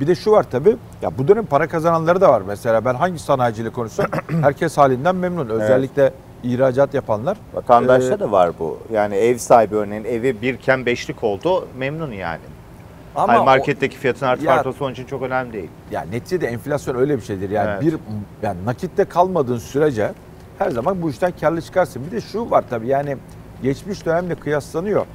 bir 0.00 0.06
de 0.06 0.14
şu 0.14 0.30
var 0.30 0.46
tabii. 0.50 0.76
Ya 1.02 1.18
bu 1.18 1.28
dönem 1.28 1.46
para 1.46 1.68
kazananları 1.68 2.20
da 2.20 2.28
var. 2.28 2.42
Mesela 2.46 2.84
ben 2.84 2.94
hangi 2.94 3.18
sanayiciyle 3.18 3.70
konuşsam 3.70 4.06
herkes 4.42 4.78
halinden 4.78 5.16
memnun. 5.16 5.48
Özellikle 5.48 6.12
ihracat 6.42 6.94
yapanlar. 6.94 7.36
Vatandaşta 7.54 8.14
Ee, 8.14 8.20
da 8.20 8.30
var 8.32 8.50
bu. 8.58 8.78
Yani 8.92 9.14
ev 9.14 9.36
sahibi 9.38 9.76
örneğin 9.76 10.04
evi 10.04 10.42
birken 10.42 10.86
beşlik 10.86 11.24
oldu 11.24 11.68
memnun 11.78 12.12
yani. 12.12 12.40
Ama 13.16 13.40
o- 13.40 13.44
marketteki 13.44 13.96
fiyatın 13.98 14.26
artıp 14.26 14.44
Ya- 14.46 14.52
artması 14.52 14.84
onun 14.84 14.92
için 14.92 15.04
çok 15.06 15.22
önemli 15.22 15.52
değil. 15.52 15.68
ya 15.90 16.02
neticede 16.02 16.46
enflasyon 16.46 16.94
öyle 16.96 17.16
bir 17.16 17.22
şeydir. 17.22 17.50
Yani 17.50 17.70
Evet. 17.70 17.82
bir 17.82 17.94
yani 18.46 18.64
nakitte 18.66 19.04
kalmadığın 19.04 19.58
sürece 19.58 20.12
her 20.58 20.70
zaman 20.70 21.02
bu 21.02 21.10
işten 21.10 21.32
karlı 21.40 21.62
çıkarsın. 21.62 22.02
Bir 22.06 22.10
de 22.16 22.20
şu 22.20 22.50
var 22.50 22.64
tabii 22.70 22.88
yani 22.88 23.16
geçmiş 23.62 24.06
dönemle 24.06 24.34
kıyaslanıyor. 24.34 25.06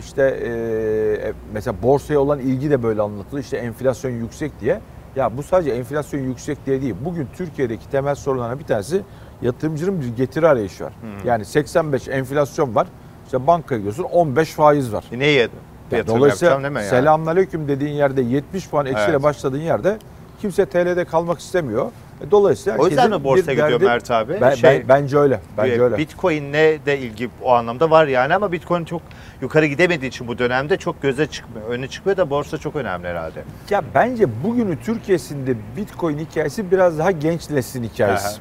İşte 0.00 0.22
e, 0.22 1.32
mesela 1.52 1.82
borsaya 1.82 2.20
olan 2.20 2.38
ilgi 2.38 2.70
de 2.70 2.82
böyle 2.82 3.02
anlatılıyor. 3.02 3.44
İşte 3.44 3.56
enflasyon 3.56 4.10
yüksek 4.10 4.60
diye. 4.60 4.80
Ya 5.16 5.36
bu 5.36 5.42
sadece 5.42 5.70
enflasyon 5.70 6.20
yüksek 6.20 6.66
diye 6.66 6.82
değil. 6.82 6.94
Bugün 7.04 7.28
Türkiye'deki 7.36 7.88
temel 7.90 8.14
sorunlardan 8.14 8.58
bir 8.58 8.64
tanesi 8.64 9.02
yatırımcının 9.42 10.00
bir 10.00 10.16
getiri 10.16 10.48
arayışı 10.48 10.84
var. 10.84 10.92
Yani 11.24 11.44
85 11.44 12.08
enflasyon 12.08 12.74
var. 12.74 12.86
İşte 13.24 13.46
bankaya 13.46 13.76
gidiyorsun 13.78 14.02
15 14.02 14.50
faiz 14.52 14.92
var. 14.92 15.04
E, 15.12 15.18
Neye 15.18 15.48
yatırım 15.92 16.18
Dolayısıyla 16.18 16.60
yani? 16.60 16.82
selamünaleyküm 16.84 17.68
dediğin 17.68 17.94
yerde 17.94 18.22
70 18.22 18.68
puan 18.68 18.86
eksiyle 18.86 19.10
Evet. 19.10 19.22
başladığın 19.22 19.60
yerde 19.60 19.98
kimse 20.40 20.66
TL'de 20.66 21.04
kalmak 21.04 21.38
istemiyor. 21.38 21.86
E, 22.26 22.30
Dolayısıyla 22.30 22.78
O 22.78 22.86
yüzden 22.88 23.10
mi 23.10 23.24
borsaya 23.24 23.46
bir 23.46 23.52
gidiyor 23.52 23.68
derdi- 23.80 23.84
Mert 23.84 24.10
abi? 24.10 24.38
Ben, 24.40 24.54
Şey- 24.54 24.70
ben- 24.70 24.88
bence 24.88 25.18
öyle. 25.18 25.40
Bence 25.58 25.82
öyle. 25.82 25.98
Bitcoin'le 25.98 26.52
de 26.86 26.98
ilgi 26.98 27.30
o 27.42 27.52
anlamda 27.52 27.90
var 27.90 28.06
yani 28.06 28.34
ama 28.34 28.52
Bitcoin 28.52 28.84
çok 28.84 29.02
yukarı 29.40 29.66
gidemediği 29.66 30.08
için 30.08 30.28
bu 30.28 30.38
dönemde 30.38 30.76
çok 30.76 31.02
göze 31.02 31.26
çıkmıyor. 31.26 31.68
Öne 31.68 31.88
çıkmıyor 31.88 32.16
da 32.16 32.30
borsa 32.30 32.58
çok 32.58 32.76
önemli 32.76 33.08
herhalde. 33.08 33.42
Ya 33.70 33.82
bence 33.94 34.26
bugünü 34.44 34.78
Türkiye'sinde 34.80 35.54
Bitcoin 35.76 36.18
hikayesi 36.18 36.70
biraz 36.70 36.98
daha 36.98 37.10
genç 37.10 37.50
neslin 37.50 37.82
hikayesi. 37.84 38.26
Aha. 38.28 38.34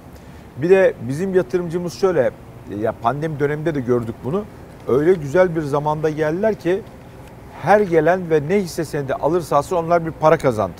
Bir 0.57 0.69
de 0.69 0.93
bizim 1.09 1.35
yatırımcımız 1.35 1.93
şöyle 1.93 2.31
ya 2.81 2.91
pandemi 3.01 3.39
döneminde 3.39 3.75
de 3.75 3.79
gördük 3.79 4.15
bunu. 4.23 4.43
Öyle 4.87 5.13
güzel 5.13 5.55
bir 5.55 5.61
zamanda 5.61 6.09
geldiler 6.09 6.55
ki 6.55 6.81
her 7.61 7.79
gelen 7.79 8.29
ve 8.29 8.41
ne 8.49 8.55
hisse 8.61 8.85
senedi 8.85 9.13
alırsa 9.13 9.57
alsın 9.57 9.75
onlar 9.75 10.05
bir 10.05 10.11
para 10.11 10.37
kazandı. 10.37 10.75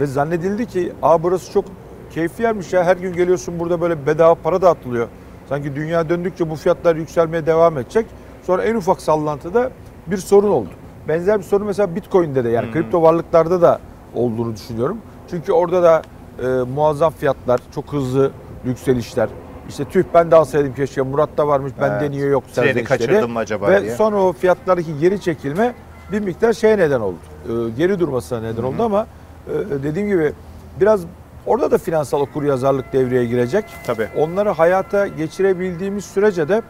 Ve 0.00 0.06
zannedildi 0.06 0.66
ki 0.66 0.92
aa 1.02 1.22
burası 1.22 1.52
çok 1.52 1.64
keyifli 2.10 2.44
yermiş 2.44 2.72
ya 2.72 2.84
her 2.84 2.96
gün 2.96 3.12
geliyorsun 3.12 3.58
burada 3.60 3.80
böyle 3.80 4.06
bedava 4.06 4.34
para 4.34 4.62
dağıtılıyor. 4.62 5.08
Sanki 5.48 5.76
dünya 5.76 6.08
döndükçe 6.08 6.50
bu 6.50 6.56
fiyatlar 6.56 6.96
yükselmeye 6.96 7.46
devam 7.46 7.78
edecek. 7.78 8.06
Sonra 8.42 8.64
en 8.64 8.74
ufak 8.74 9.00
sallantıda 9.00 9.70
bir 10.06 10.16
sorun 10.16 10.48
oldu. 10.50 10.68
Benzer 11.08 11.38
bir 11.38 11.44
sorun 11.44 11.66
mesela 11.66 11.94
Bitcoin'de 11.96 12.44
de 12.44 12.48
yani 12.48 12.72
kripto 12.72 13.02
varlıklarda 13.02 13.62
da 13.62 13.78
olduğunu 14.14 14.54
düşünüyorum. 14.56 14.98
Çünkü 15.30 15.52
orada 15.52 15.82
da 15.82 16.02
e, 16.42 16.46
muazzam 16.74 17.12
fiyatlar, 17.12 17.60
çok 17.74 17.92
hızlı 17.92 18.30
yükselişler. 18.64 19.28
İşte 19.68 19.84
tüh 19.84 20.04
ben 20.14 20.30
de 20.30 20.36
alsaydım 20.36 20.74
keşke 20.74 21.02
Murat'ta 21.02 21.48
varmış 21.48 21.72
bende 21.80 21.96
Evet. 22.00 22.10
niye 22.10 22.26
yok 22.26 22.44
Treni 22.54 22.84
kaçırdım 22.84 23.30
mı 23.32 23.38
acaba 23.38 23.68
Ve 23.68 23.82
diye. 23.82 23.94
sonra 23.94 24.16
o 24.16 24.32
fiyatlardaki 24.32 24.98
geri 24.98 25.20
çekilme 25.20 25.74
bir 26.12 26.20
miktar 26.20 26.52
şeye 26.52 26.78
neden 26.78 27.00
oldu. 27.00 27.18
E, 27.44 27.70
geri 27.76 27.98
durmasına 27.98 28.40
neden 28.40 28.62
oldu 28.62 28.82
ama 28.82 29.06
e, 29.48 29.82
dediğim 29.82 30.08
gibi 30.08 30.32
biraz 30.80 31.00
orada 31.46 31.70
da 31.70 31.78
finansal 31.78 32.20
okuryazarlık 32.20 32.92
devreye 32.92 33.24
girecek. 33.24 33.64
Tabii. 33.86 34.08
Onları 34.18 34.50
hayata 34.50 35.06
geçirebildiğimiz 35.06 36.04
sürece 36.04 36.48
de 36.48 36.62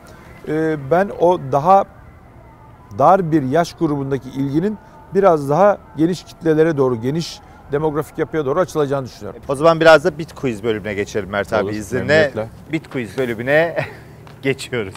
e, 0.48 0.76
ben 0.90 1.10
o 1.20 1.40
daha 1.52 1.84
dar 2.98 3.32
bir 3.32 3.42
yaş 3.42 3.72
grubundaki 3.74 4.28
ilginin 4.28 4.78
biraz 5.14 5.50
daha 5.50 5.78
geniş 5.96 6.24
kitlelere 6.24 6.76
doğru, 6.76 7.00
geniş 7.00 7.40
demografik 7.72 8.18
yapıya 8.18 8.46
doğru 8.46 8.60
açılacağını 8.60 9.06
düşünüyorum. 9.06 9.40
O 9.48 9.54
zaman 9.54 9.80
biraz 9.80 10.04
da 10.04 10.18
Bitquiz 10.18 10.64
bölümüne 10.64 10.94
geçelim 10.94 11.30
Mert 11.30 11.52
abi 11.52 11.70
izninle. 11.70 12.32
Bitquiz 12.72 13.18
bölümüne 13.18 13.76
geçiyoruz. 14.42 14.94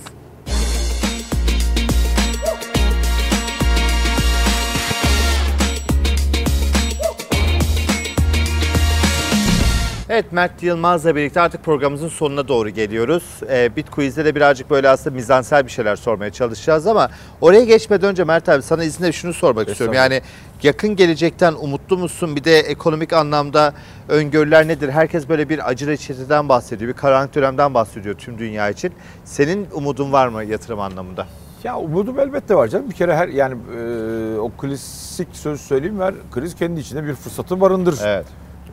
Evet 10.18 10.32
Mert 10.32 10.64
Yılmaz'la 10.64 11.16
birlikte 11.16 11.42
artık 11.42 11.64
programımızın 11.64 12.08
sonuna 12.08 12.48
doğru 12.48 12.70
geliyoruz. 12.70 13.24
Ee, 13.50 13.76
Bitquiz'de 13.76 14.26
de 14.26 14.36
birazcık 14.36 14.70
böyle 14.70 14.90
aslında 14.90 15.16
mizansel 15.16 15.66
bir 15.66 15.72
şeyler 15.72 15.96
sormaya 15.96 16.32
çalışacağız 16.32 16.88
ama 16.88 17.10
oraya 17.42 17.64
geçmeden 17.64 18.10
önce 18.10 18.24
Mert 18.24 18.50
abi 18.50 18.62
sana 18.62 18.84
izinle 18.84 19.12
şunu 19.12 19.34
sormak 19.34 19.70
istiyorum. 19.70 19.96
Yani 19.96 20.22
yakın 20.64 20.96
gelecekten 20.96 21.54
umutlu 21.54 21.98
musun? 21.98 22.36
Bir 22.36 22.44
de 22.44 22.60
ekonomik 22.60 23.14
anlamda 23.14 23.74
öngörüler 24.10 24.68
nedir? 24.68 24.90
Herkes 24.90 25.30
böyle 25.30 25.50
bir 25.50 25.70
acı 25.70 25.88
reçeteden 25.88 26.50
bahsediyor, 26.50 26.90
bir 26.90 26.98
karanlık 26.98 27.36
dönemden 27.36 27.74
bahsediyor 27.74 28.16
tüm 28.16 28.38
dünya 28.38 28.70
için. 28.70 28.92
Senin 29.26 29.68
umudun 29.74 30.12
var 30.12 30.28
mı 30.28 30.44
yatırım 30.44 30.80
anlamında? 30.80 31.28
Ya 31.64 31.78
umudum 31.78 32.20
elbette 32.20 32.56
var 32.56 32.68
canım. 32.68 32.90
Bir 32.90 32.96
kere 32.96 33.16
her 33.16 33.28
yani 33.28 33.56
e, 33.78 34.40
o 34.40 34.52
klasik 34.52 35.28
söz 35.34 35.62
söyleyeyim 35.62 36.00
ver. 36.00 36.14
Kriz 36.32 36.56
kendi 36.56 36.80
içinde 36.80 37.04
bir 37.04 37.14
fırsatı 37.14 37.62
barındırır. 37.62 38.00
Evet. 38.06 38.26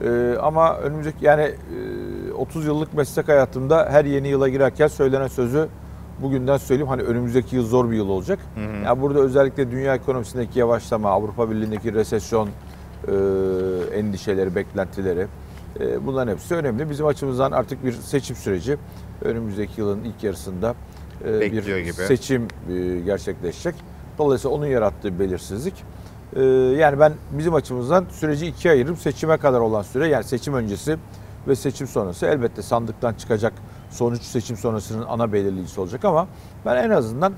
E, 0.02 0.36
ama 0.42 0.76
önümüzdeki 0.78 1.24
yani 1.24 1.42
e, 1.42 2.32
30 2.32 2.66
yıllık 2.66 2.94
meslek 2.94 3.28
hayatımda 3.28 3.88
her 3.90 4.04
yeni 4.04 4.28
yıla 4.28 4.48
girerken 4.48 4.86
söylenen 4.88 5.28
sözü 5.28 5.68
bugünden 6.22 6.56
söyleyeyim 6.56 6.88
hani 6.88 7.02
önümüzdeki 7.02 7.56
yıl 7.56 7.66
zor 7.66 7.90
bir 7.90 7.96
yıl 7.96 8.08
olacak. 8.08 8.38
Ya 8.84 9.02
burada 9.02 9.18
özellikle 9.20 9.70
dünya 9.70 9.94
ekonomisindeki 9.94 10.58
yavaşlama, 10.58 11.10
Avrupa 11.10 11.50
Birliği'ndeki 11.50 11.94
resesyon 11.94 12.48
e, 12.48 13.12
endişeleri, 13.98 14.54
beklentileri 14.54 15.26
e, 15.80 16.06
bunların 16.06 16.32
hepsi 16.32 16.54
önemli. 16.54 16.90
Bizim 16.90 17.06
açımızdan 17.06 17.52
artık 17.52 17.84
bir 17.84 17.92
seçim 17.92 18.36
süreci 18.36 18.76
önümüzdeki 19.22 19.80
yılın 19.80 20.04
ilk 20.04 20.24
yarısında 20.24 20.74
e, 21.28 21.40
Bekliyor 21.40 21.64
bir 21.78 21.82
gibi. 21.82 21.92
seçim 21.92 22.48
e, 22.70 23.00
gerçekleşecek. 23.00 23.74
Dolayısıyla 24.18 24.56
onun 24.56 24.66
yarattığı 24.66 25.18
belirsizlik. 25.18 25.74
E, 26.36 26.42
yani 26.78 27.00
ben 27.00 27.12
bizim 27.32 27.54
açımızdan 27.54 28.06
süreci 28.10 28.46
ikiye 28.46 28.74
ayırırım. 28.74 28.96
Seçime 28.96 29.36
kadar 29.36 29.60
olan 29.60 29.82
süre 29.82 30.08
yani 30.08 30.24
seçim 30.24 30.54
öncesi 30.54 30.96
ve 31.48 31.56
seçim 31.56 31.86
sonrası 31.86 32.26
elbette 32.26 32.62
sandıktan 32.62 33.14
çıkacak 33.14 33.52
sonuç 33.90 34.22
seçim 34.22 34.56
sonrasının 34.56 35.06
ana 35.08 35.32
belirleyicisi 35.32 35.80
olacak 35.80 36.04
ama 36.04 36.26
ben 36.66 36.76
en 36.76 36.90
azından 36.90 37.32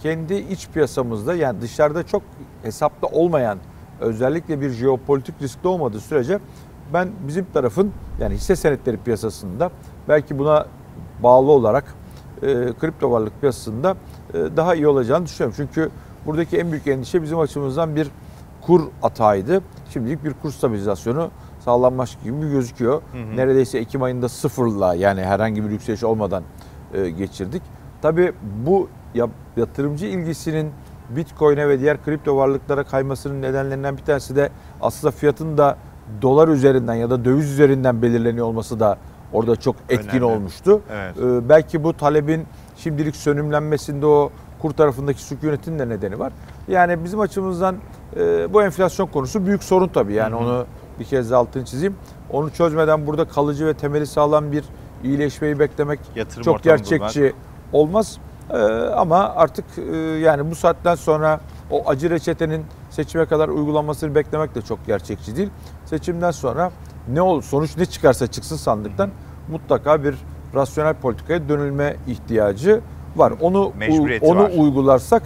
kendi 0.00 0.34
iç 0.34 0.68
piyasamızda 0.68 1.34
yani 1.34 1.60
dışarıda 1.60 2.02
çok 2.02 2.22
hesapta 2.62 3.06
olmayan 3.06 3.58
özellikle 4.00 4.60
bir 4.60 4.70
jeopolitik 4.70 5.42
riskli 5.42 5.68
olmadığı 5.68 6.00
sürece 6.00 6.38
ben 6.92 7.08
bizim 7.28 7.46
tarafın 7.52 7.92
yani 8.20 8.34
hisse 8.34 8.56
senetleri 8.56 8.96
piyasasında 8.96 9.70
belki 10.08 10.38
buna 10.38 10.66
bağlı 11.22 11.50
olarak 11.50 11.94
e, 12.42 12.46
kripto 12.80 13.10
varlık 13.10 13.40
piyasasında 13.40 13.96
e, 14.34 14.38
daha 14.56 14.74
iyi 14.74 14.88
olacağını 14.88 15.26
düşünüyorum. 15.26 15.54
Çünkü 15.56 15.90
buradaki 16.26 16.58
en 16.58 16.72
büyük 16.72 16.86
endişe 16.86 17.22
bizim 17.22 17.38
açımızdan 17.38 17.96
bir 17.96 18.08
kur 18.66 18.80
atağıydı. 19.02 19.60
Şimdilik 19.92 20.24
bir 20.24 20.32
kur 20.42 20.50
stabilizasyonu 20.50 21.30
sağlanmış 21.64 22.18
gibi 22.24 22.50
gözüküyor. 22.50 23.02
Neredeyse 23.34 23.78
Ekim 23.78 24.02
ayında 24.02 24.28
sıfırla 24.28 24.94
yani 24.94 25.22
herhangi 25.22 25.64
bir 25.64 25.70
yükseliş 25.70 26.04
olmadan 26.04 26.42
e, 26.94 27.10
geçirdik. 27.10 27.62
Tabii 28.02 28.32
bu 28.66 28.88
ya- 29.14 29.28
yatırımcı 29.56 30.06
ilgisinin 30.06 30.70
Bitcoin'e 31.16 31.68
ve 31.68 31.80
diğer 31.80 32.04
kripto 32.04 32.36
varlıklara 32.36 32.84
kaymasının 32.84 33.42
nedenlerinden 33.42 33.96
bir 33.96 34.02
tanesi 34.02 34.36
de 34.36 34.50
aslında 34.80 35.10
fiyatın 35.10 35.58
da 35.58 35.76
dolar 36.22 36.48
üzerinden 36.48 36.94
ya 36.94 37.10
da 37.10 37.24
döviz 37.24 37.50
üzerinden 37.52 38.02
belirleniyor 38.02 38.46
olması 38.46 38.80
da 38.80 38.98
orada 39.32 39.56
çok 39.56 39.76
etkin 39.88 40.08
Önemli. 40.08 40.24
olmuştu. 40.24 40.80
Evet. 40.92 41.16
Ee, 41.18 41.48
belki 41.48 41.84
bu 41.84 41.92
talebin 41.96 42.46
şimdilik 42.76 43.16
sönümlenmesinde 43.16 44.06
o 44.06 44.30
kur 44.62 44.70
tarafındaki 44.70 45.22
sükunetin 45.22 45.78
de 45.78 45.88
nedeni 45.88 46.18
var. 46.18 46.32
Yani 46.68 47.04
bizim 47.04 47.20
açımızdan 47.20 47.76
e, 48.16 48.52
bu 48.52 48.62
enflasyon 48.62 49.06
konusu 49.06 49.46
büyük 49.46 49.64
sorun 49.64 49.88
tabii. 49.88 50.12
Yani 50.14 50.34
onu 50.34 50.66
bir 51.00 51.04
kez 51.04 51.30
de 51.30 51.36
altını 51.36 51.64
çizeyim. 51.64 51.96
Onu 52.30 52.50
çözmeden 52.50 53.06
burada 53.06 53.24
kalıcı 53.24 53.66
ve 53.66 53.74
temeli 53.74 54.06
sağlam 54.06 54.52
bir 54.52 54.64
iyileşmeyi 55.04 55.58
beklemek 55.58 56.00
Yatırım 56.14 56.42
çok 56.42 56.62
gerçekçi 56.62 57.32
olmaz. 57.72 58.18
Ee, 58.50 58.56
ama 58.96 59.18
artık 59.36 59.64
e, 59.78 59.96
yani 59.96 60.50
bu 60.50 60.54
saatten 60.54 60.94
sonra 60.94 61.40
o 61.70 61.88
acı 61.88 62.10
reçetenin 62.10 62.64
seçime 62.90 63.26
kadar 63.26 63.48
uygulanmasını 63.48 64.14
beklemek 64.14 64.54
de 64.54 64.62
çok 64.62 64.86
gerçekçi 64.86 65.36
değil. 65.36 65.50
Seçimden 65.84 66.30
sonra 66.30 66.70
ne 67.08 67.22
ol 67.22 67.40
sonuç 67.40 67.76
ne 67.76 67.86
çıkarsa 67.86 68.26
çıksın 68.26 68.56
sandıktan 68.56 69.10
mutlaka 69.48 70.04
bir 70.04 70.14
rasyonel 70.54 70.94
politikaya 70.94 71.48
dönülme 71.48 71.96
ihtiyacı 72.06 72.80
var. 73.16 73.32
Onu 73.40 73.72
Mecburiyeti 73.78 74.26
onu 74.26 74.42
var. 74.42 74.50
uygularsak 74.58 75.22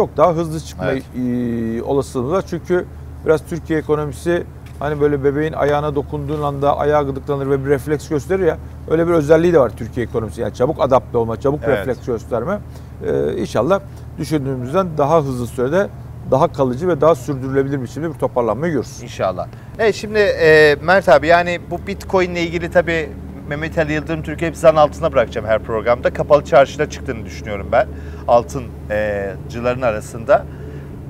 çok 0.00 0.16
daha 0.16 0.32
hızlı 0.32 0.60
çıkma 0.60 0.84
Evet. 0.92 1.02
e, 1.16 1.82
olasılığımız 1.82 2.32
var. 2.32 2.44
Çünkü 2.50 2.86
biraz 3.26 3.46
Türkiye 3.46 3.78
ekonomisi 3.78 4.44
hani 4.78 5.00
böyle 5.00 5.24
bebeğin 5.24 5.52
ayağına 5.52 5.94
dokunduğun 5.94 6.42
anda 6.42 6.78
ayağı 6.78 7.06
gıdıklanır 7.06 7.50
ve 7.50 7.64
bir 7.64 7.70
refleks 7.70 8.08
gösterir 8.08 8.46
ya. 8.46 8.58
Öyle 8.90 9.08
bir 9.08 9.12
özelliği 9.12 9.52
de 9.52 9.60
var 9.60 9.72
Türkiye 9.76 10.06
ekonomisi. 10.06 10.40
Yani 10.40 10.54
çabuk 10.54 10.76
adapte 10.80 11.18
olma, 11.18 11.40
çabuk 11.40 11.60
Evet. 11.64 11.78
refleks 11.78 12.06
gösterme. 12.06 12.58
Ee, 13.06 13.36
inşallah 13.40 13.80
düşündüğümüzden 14.18 14.86
daha 14.98 15.18
hızlı 15.22 15.46
sürede 15.46 15.88
daha 16.30 16.52
kalıcı 16.52 16.88
ve 16.88 17.00
daha 17.00 17.14
sürdürülebilir 17.14 17.82
biçimde 17.82 18.14
bir 18.14 18.18
toparlanmayı 18.18 18.72
görürüz. 18.72 19.02
İnşallah. 19.02 19.46
Evet 19.78 19.94
şimdi 19.94 20.18
e, 20.18 20.76
Mert 20.82 21.08
abi 21.08 21.26
yani 21.26 21.60
bu 21.70 21.86
Bitcoin 21.86 22.30
ile 22.30 22.42
ilgili 22.42 22.70
tabii 22.70 23.08
Mehmet 23.50 23.78
Ali 23.78 23.92
Yıldırım 23.92 24.22
Türkiye 24.22 24.50
hep 24.50 24.56
zan 24.56 24.76
altına 24.76 25.12
bırakacağım 25.12 25.46
her 25.46 25.62
programda. 25.62 26.12
Kapalı 26.12 26.44
çarşıda 26.44 26.90
çıktığını 26.90 27.24
düşünüyorum 27.24 27.68
ben. 27.72 27.88
Altıncıların 28.28 29.82
arasında. 29.82 30.46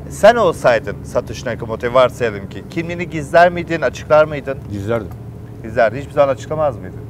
Sen 0.08 0.36
olsaydın 0.36 0.96
Satoshi 1.04 1.46
Nakamoto'yu 1.46 1.94
varsayalım 1.94 2.48
ki 2.48 2.64
kimliğini 2.70 3.10
gizler 3.10 3.50
miydin, 3.52 3.80
açıklar 3.80 4.24
mıydın? 4.24 4.58
Gizlerdim. 4.72 5.08
Gizlerdin. 5.62 6.00
Hiçbir 6.00 6.12
zaman 6.12 6.28
açıklamaz 6.34 6.76
mıydın? 6.78 7.00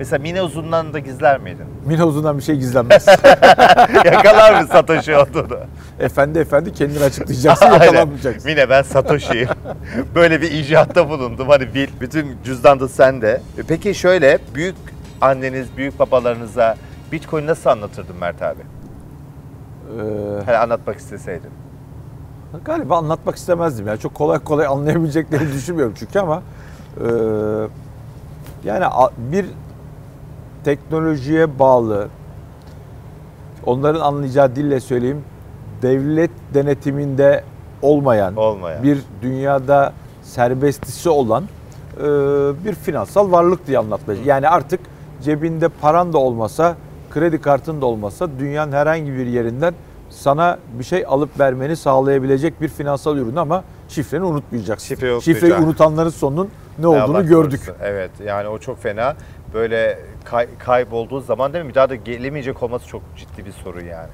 Mesela 0.00 0.22
Mine 0.22 0.42
Uzun'dan 0.42 0.92
da 0.92 0.98
gizler 0.98 1.40
miydin? 1.40 1.66
Mine 1.86 2.04
uzundan 2.04 2.38
bir 2.38 2.42
şey 2.42 2.56
gizlenmez. 2.56 3.06
Yakalar 4.04 4.60
mı 4.62 4.68
Satoshi 4.68 5.16
olduğunu? 5.16 5.58
efendi 5.98 6.38
efendi 6.38 6.72
kendini 6.72 7.04
açıklayacaksın 7.04 7.66
yakalanmayacaksın. 7.72 8.50
Mine 8.50 8.70
ben 8.70 8.82
Satoshi'yim. 8.82 9.48
Böyle 10.14 10.40
bir 10.42 10.50
icatta 10.50 11.08
bulundum. 11.08 11.48
Hani 11.48 11.74
bil, 11.74 11.88
bütün 12.00 12.36
cüzdan 12.44 12.80
da 12.80 12.88
sende. 12.88 13.40
E 13.58 13.62
Peki 13.68 13.94
şöyle 13.94 14.38
büyük 14.54 14.76
anneniz, 15.20 15.76
büyük 15.76 15.98
babalarınıza 15.98 16.76
Bitcoin 17.12 17.46
nasıl 17.46 17.70
anlatırdın 17.70 18.16
Mert 18.16 18.42
abi? 18.42 18.60
Ee, 18.60 20.44
Hani 20.46 20.56
anlatmak 20.56 20.96
isteseydin. 20.96 21.50
galiba 22.64 22.96
anlatmak 22.98 23.36
istemezdim. 23.36 23.86
Yani 23.86 23.98
çok 23.98 24.14
kolay 24.14 24.38
kolay 24.38 24.66
anlayabileceklerini 24.66 25.52
düşünmüyorum 25.52 25.94
çünkü 25.98 26.18
ama 26.18 26.42
e, 26.96 27.06
yani 28.64 28.84
bir 29.18 29.46
teknolojiye 30.64 31.58
bağlı 31.58 32.08
onların 33.66 34.00
anlayacağı 34.00 34.56
dille 34.56 34.80
söyleyeyim 34.80 35.24
devlet 35.82 36.30
denetiminde 36.54 37.44
olmayan 37.82 38.36
Olmayan. 38.36 38.82
bir 38.82 38.98
dünyada 39.22 39.92
serbestisi 40.22 41.08
olan 41.10 41.44
e, 41.96 42.02
bir 42.64 42.74
finansal 42.74 43.32
varlık 43.32 43.66
diye 43.66 43.78
anlatmayacak. 43.78 44.26
Yani 44.26 44.48
artık 44.48 44.80
cebinde 45.22 45.68
paran 45.68 46.12
da 46.12 46.18
olmasa, 46.18 46.76
kredi 47.10 47.40
kartın 47.40 47.80
da 47.80 47.86
olmasa 47.86 48.28
dünyanın 48.38 48.72
herhangi 48.72 49.12
bir 49.12 49.26
yerinden 49.26 49.74
sana 50.10 50.58
bir 50.78 50.84
şey 50.84 51.04
alıp 51.08 51.40
vermeni 51.40 51.76
sağlayabilecek 51.76 52.60
bir 52.60 52.68
finansal 52.68 53.16
ürün 53.16 53.36
ama 53.36 53.64
şifreni 53.88 54.24
unutmayacaksın. 54.24 54.88
Şifreyi. 54.88 55.22
Şifreyi 55.22 55.54
unutanların 55.54 56.10
sonunun 56.10 56.48
ne 56.78 56.86
olduğunu 56.86 57.02
Allah 57.02 57.22
gördük. 57.22 57.60
korusun. 57.66 57.74
Evet 57.84 58.10
yani 58.26 58.48
o 58.48 58.58
çok 58.58 58.82
fena. 58.82 59.14
Böyle 59.54 59.98
kay- 60.24 60.58
kaybolduğu 60.58 61.20
zaman 61.20 61.52
değil 61.52 61.64
mi? 61.64 61.68
Bir 61.70 61.74
daha 61.74 61.90
da 61.90 61.94
gelemeyecek 61.94 62.62
olması 62.62 62.86
çok 62.86 63.02
ciddi 63.16 63.44
bir 63.44 63.52
sorun 63.52 63.84
yani. 63.84 64.08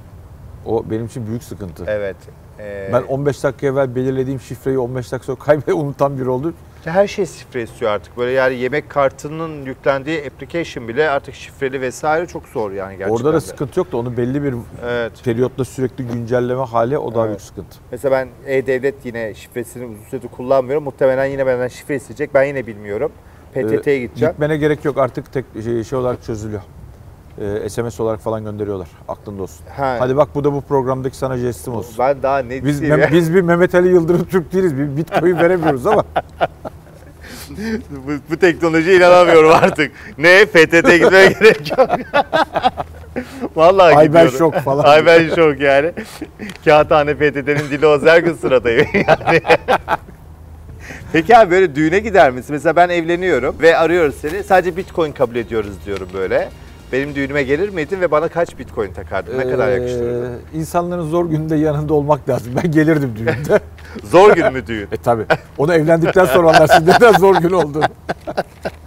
O 0.65 0.89
benim 0.89 1.05
için 1.05 1.27
büyük 1.27 1.43
sıkıntı. 1.43 1.83
Evet. 1.87 2.15
Ee, 2.59 2.89
Ben 2.93 3.01
15 3.03 3.43
dakika 3.43 3.67
evvel 3.67 3.95
belirlediğim 3.95 4.39
şifreyi 4.39 4.79
15 4.79 5.11
dakika 5.11 5.25
sonra 5.25 5.39
kaybı 5.39 5.75
unutan 5.75 6.17
biri 6.19 6.29
oldu. 6.29 6.53
her 6.85 7.07
şey 7.07 7.25
şifre 7.25 7.63
istiyor 7.63 7.91
artık. 7.91 8.17
Böyle 8.17 8.31
yani 8.31 8.55
yemek 8.55 8.89
kartının 8.89 9.65
yüklendiği 9.65 10.23
application 10.27 10.87
bile 10.87 11.09
artık 11.09 11.35
şifreli 11.35 11.81
vesaire 11.81 12.25
çok 12.25 12.47
zor 12.47 12.71
yani 12.71 12.97
gerçekten. 12.97 13.15
Orada 13.15 13.33
da 13.33 13.41
sıkıntı 13.41 13.79
yok 13.79 13.91
da 13.91 13.97
onu 13.97 14.17
belli 14.17 14.43
bir 14.43 14.53
Evet. 14.85 15.11
periyotla 15.23 15.65
sürekli 15.65 16.07
güncelleme 16.07 16.63
hali 16.63 16.97
o 16.97 17.11
daha 17.15 17.21
Evet. 17.25 17.29
büyük 17.29 17.41
sıkıntı. 17.41 17.77
Mesela 17.91 18.11
ben 18.11 18.27
E-Devlet 18.53 19.05
yine 19.05 19.33
şifresini 19.33 19.85
uzun 19.85 20.03
süredir 20.03 20.27
kullanmıyorum. 20.27 20.83
Muhtemelen 20.83 21.25
yine 21.25 21.45
benden 21.45 21.67
şifre 21.67 21.95
isteyecek. 21.95 22.33
Ben 22.33 22.43
yine 22.43 22.67
bilmiyorum. 22.67 23.11
PTT'ye 23.53 23.95
Ee, 23.95 23.99
gideceğim. 23.99 24.31
Gitmene 24.31 24.57
gerek 24.57 24.85
yok 24.85 24.97
artık 24.97 25.33
tek 25.33 25.45
şey, 25.63 25.83
şey 25.83 25.99
olarak 25.99 26.23
çözülüyor. 26.23 26.61
Ee, 27.41 27.69
SMS 27.69 27.99
olarak 27.99 28.19
falan 28.19 28.43
gönderiyorlar. 28.43 28.87
Aklında 29.07 29.43
olsun. 29.43 29.65
Ha. 29.77 29.95
Hadi 29.99 30.17
bak 30.17 30.29
bu 30.35 30.43
da 30.43 30.53
bu 30.53 30.61
programdaki 30.61 31.17
sana 31.17 31.37
jestim 31.37 31.73
olsun. 31.73 31.95
Ben 31.99 32.23
daha 32.23 32.39
ne 32.39 32.65
Biz, 32.65 32.81
diyeyim 32.81 33.01
ya? 33.01 33.11
Biz 33.11 33.33
bir 33.33 33.41
Mehmet 33.41 33.75
Ali 33.75 33.87
Yıldırım 33.87 34.25
Türk 34.25 34.53
değiliz. 34.53 34.77
Bir 34.77 34.97
bitcoin 34.97 35.37
veremiyoruz 35.39 35.87
ama. 35.87 36.03
bu, 37.89 38.11
bu 38.29 38.37
teknolojiye 38.37 38.97
inanamıyorum 38.97 39.51
artık. 39.51 39.91
ne? 40.17 40.45
PTT'ye 40.45 40.97
gitmeye 40.97 41.27
gerek 41.39 41.77
yok. 41.77 41.89
Vallahi 43.55 43.95
Ay 43.95 44.13
ben 44.13 44.27
şok 44.27 44.55
falan. 44.55 44.83
Ay 44.83 45.05
ben 45.05 45.35
şok 45.35 45.59
yani. 45.59 45.91
Kağıthane 46.65 47.13
PTT'nin 47.15 47.69
dili 47.71 47.85
o 47.87 48.01
her 48.05 48.19
gün 48.19 48.33
sıradayım 48.33 48.87
yani. 48.93 49.41
Peki 51.13 51.37
abi 51.37 51.51
böyle 51.51 51.75
düğüne 51.75 51.99
gider 51.99 52.31
misin? 52.31 52.47
Mesela 52.55 52.75
ben 52.75 52.89
evleniyorum 52.89 53.55
ve 53.61 53.77
arıyoruz 53.77 54.15
seni. 54.15 54.43
Sadece 54.43 54.77
bitcoin 54.77 55.11
kabul 55.11 55.35
ediyoruz 55.35 55.73
diyorum 55.85 56.07
böyle. 56.13 56.49
Benim 56.91 57.15
düğünüme 57.15 57.43
gelir 57.43 57.69
miydin 57.69 58.01
ve 58.01 58.11
bana 58.11 58.27
kaç 58.27 58.59
bitcoin 58.59 58.93
takardın? 58.93 59.37
Ne 59.39 59.49
kadar 59.49 59.71
yakıştırırdın? 59.71 60.33
Ee, 60.33 60.57
insanların 60.57 61.09
zor 61.09 61.29
gününde 61.29 61.55
yanında 61.55 61.93
olmak 61.93 62.29
lazım. 62.29 62.53
Ben 62.63 62.71
gelirdim 62.71 63.13
düğünde. 63.17 63.59
Zor 64.03 64.35
gün 64.35 64.53
mü 64.53 64.67
düğün? 64.67 64.87
e 64.91 64.97
tabi. 64.97 65.23
Onu 65.57 65.73
evlendikten 65.73 66.25
sonra 66.25 66.47
anlarsın 66.47 66.87
neden 66.87 67.13
zor 67.13 67.35
gün 67.35 67.51
olduğunu. 67.51 67.83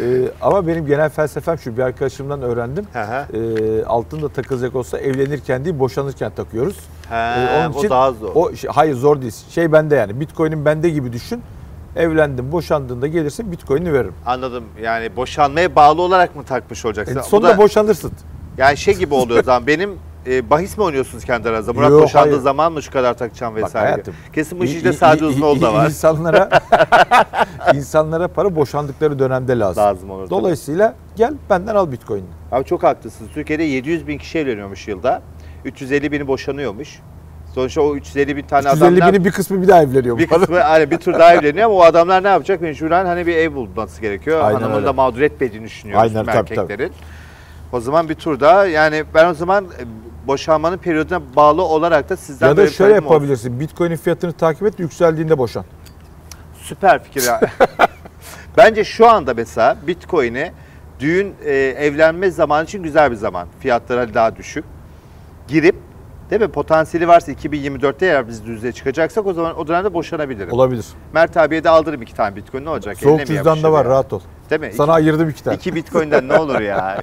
Ee, 0.00 0.30
ama 0.40 0.66
benim 0.66 0.86
genel 0.86 1.08
felsefem 1.10 1.58
şu. 1.58 1.76
Bir 1.76 1.82
arkadaşımdan 1.82 2.42
öğrendim. 2.42 2.86
Ee, 2.94 3.84
altın 3.84 4.22
da 4.22 4.28
takılacak 4.28 4.76
olsa 4.76 4.98
evlenirken 4.98 5.64
değil 5.64 5.78
boşanırken 5.78 6.32
takıyoruz. 6.36 6.76
Ha, 7.08 7.34
Ee, 7.38 7.58
onun 7.66 7.74
o 7.74 7.78
için 7.78 7.90
daha 7.90 8.12
zor. 8.12 8.30
O 8.34 8.56
şey- 8.56 8.70
hayır 8.70 8.94
zor 8.94 9.20
değil. 9.22 9.34
Şey 9.50 9.72
bende 9.72 9.94
yani. 9.96 10.20
Bitcoin'in 10.20 10.64
bende 10.64 10.90
gibi 10.90 11.12
düşün. 11.12 11.42
Evlendim, 11.96 12.52
boşandığında 12.52 13.06
gelirsin 13.06 13.52
Bitcoin'i 13.52 13.92
veririm. 13.92 14.14
Anladım. 14.26 14.64
Yani 14.82 15.16
boşanmaya 15.16 15.74
bağlı 15.76 16.02
olarak 16.02 16.36
mı 16.36 16.44
takmış 16.44 16.84
olacaksın? 16.84 17.16
E, 17.18 17.22
sonunda 17.22 17.48
da- 17.48 17.58
boşanırsın. 17.58 18.12
Yani 18.58 18.76
şey 18.76 18.94
gibi 18.94 19.14
oluyor 19.14 19.40
o 19.40 19.42
zaman 19.42 19.66
benim 19.66 19.90
e, 20.26 20.50
bahis 20.50 20.78
mi 20.78 20.84
oynuyorsunuz 20.84 21.24
kendi 21.24 21.48
aranızda? 21.48 21.72
Murat 21.72 21.90
Yok, 21.90 22.02
boşandığı 22.02 22.30
hayır. 22.30 22.42
zaman 22.42 22.72
mı 22.72 22.82
şu 22.82 22.90
kadar 22.92 23.14
takacağım 23.14 23.54
Bak 23.56 23.62
vesaire? 23.64 23.88
hayatım. 23.90 24.14
Kesin 24.34 24.60
bu 24.60 24.64
işte 24.64 24.92
sadece 24.92 25.24
uzun 25.24 25.60
da 25.62 25.74
var. 25.74 25.86
İnsanlara 25.86 26.48
insanlara 27.74 28.28
para 28.28 28.56
boşandıkları 28.56 29.18
dönemde 29.18 29.58
lazım. 29.58 29.82
Lazım 29.84 30.10
olur. 30.10 30.20
tabii. 30.22 30.30
Dolayısıyla 30.30 30.94
gel 31.16 31.34
benden 31.50 31.74
al 31.74 31.92
Bitcoin'i. 31.92 32.24
Abi 32.52 32.64
çok 32.64 32.82
haklısınız. 32.82 33.30
Türkiye'de 33.34 33.62
700 33.64 34.06
bin 34.08 34.18
kişi 34.18 34.38
evleniyormuş 34.38 34.88
yılda. 34.88 35.22
350 35.64 36.12
bini 36.12 36.26
boşanıyormuş. 36.26 36.98
Sonuçta 37.54 37.80
o 37.80 37.94
350 37.96 38.36
bin 38.36 38.42
tane 38.42 38.68
350 38.68 38.84
adamlar 38.84 39.12
binin 39.12 39.24
bir 39.24 39.30
kısmı 39.32 39.62
bir 39.62 39.68
daha 39.68 39.82
evleniyor. 39.82 40.18
bir 40.18 40.26
kısmı 40.26 40.58
hani 40.60 40.90
bir 40.90 40.96
tur 40.98 41.12
daha 41.14 41.34
evleniyor 41.34 41.66
ama 41.66 41.74
o 41.74 41.82
adamlar 41.82 42.22
ne 42.22 42.28
yapacak? 42.28 42.60
Mecburen 42.60 43.06
hani 43.06 43.26
bir 43.26 43.36
ev 43.36 43.54
bulması 43.54 44.00
gerekiyor. 44.00 44.40
Aynen 44.44 44.58
Hanımın 44.60 44.76
öyle. 44.76 44.86
da 44.86 44.92
mağdur 44.92 45.20
etmediğini 45.20 45.64
düşünüyoruz 45.66 46.02
Aynen, 46.02 46.24
tüm 46.24 46.32
tabii, 46.34 46.48
tabii. 46.48 46.60
erkeklerin. 46.60 46.92
O 47.72 47.80
zaman 47.80 48.08
bir 48.08 48.14
tur 48.14 48.40
daha 48.40 48.66
yani 48.66 49.04
ben 49.14 49.26
o 49.30 49.34
zaman 49.34 49.66
boşanmanın 50.30 50.78
periyoduna 50.78 51.22
bağlı 51.36 51.62
olarak 51.62 52.08
da 52.08 52.16
sizden 52.16 52.46
Ya 52.46 52.52
da 52.52 52.56
böyle 52.56 52.68
bir 52.68 52.74
şöyle 52.74 52.92
talebim 52.92 53.12
yapabilirsin. 53.12 53.60
Bitcoin'in 53.60 53.96
fiyatını 53.96 54.32
takip 54.32 54.62
et, 54.62 54.78
yükseldiğinde 54.78 55.38
boşan. 55.38 55.64
Süper 56.54 57.04
fikir 57.04 57.22
ya. 57.26 57.40
Bence 58.56 58.84
şu 58.84 59.08
anda 59.08 59.34
mesela 59.34 59.76
Bitcoin'i 59.86 60.52
düğün 61.00 61.34
e, 61.44 61.54
evlenme 61.54 62.30
zamanı 62.30 62.64
için 62.64 62.82
güzel 62.82 63.10
bir 63.10 63.16
zaman. 63.16 63.48
Fiyatları 63.60 64.14
daha 64.14 64.36
düşük. 64.36 64.64
Girip 65.48 65.76
değil 66.30 66.42
mi 66.42 66.48
potansiyeli 66.48 67.08
varsa 67.08 67.32
2024'te 67.32 68.06
eğer 68.06 68.28
biz 68.28 68.46
düzeye 68.46 68.72
çıkacaksak 68.72 69.26
o 69.26 69.32
zaman 69.32 69.58
o 69.58 69.68
dönemde 69.68 69.94
boşanabilirim. 69.94 70.52
Olabilir. 70.52 70.86
Mert 71.12 71.36
abiye 71.36 71.64
de 71.64 71.70
aldırırım 71.70 72.02
iki 72.02 72.14
tane 72.14 72.36
Bitcoin 72.36 72.64
ne 72.64 72.70
olacak? 72.70 72.98
Soğuk 72.98 73.20
Eline 73.20 73.22
mi 73.22 73.26
cüzdan 73.26 73.44
da 73.44 73.48
yapışır 73.48 73.68
var, 73.68 73.84
ya? 73.84 73.90
rahat 73.90 74.12
ol. 74.12 74.20
Değil 74.50 74.60
mi? 74.60 74.72
Sana 74.72 74.92
ayırdım 74.92 75.28
iki 75.28 75.44
tane. 75.44 75.56
İki, 75.56 75.74
Bitcoin'den 75.74 76.28
ne 76.28 76.38
olur 76.38 76.60
ya? 76.60 77.02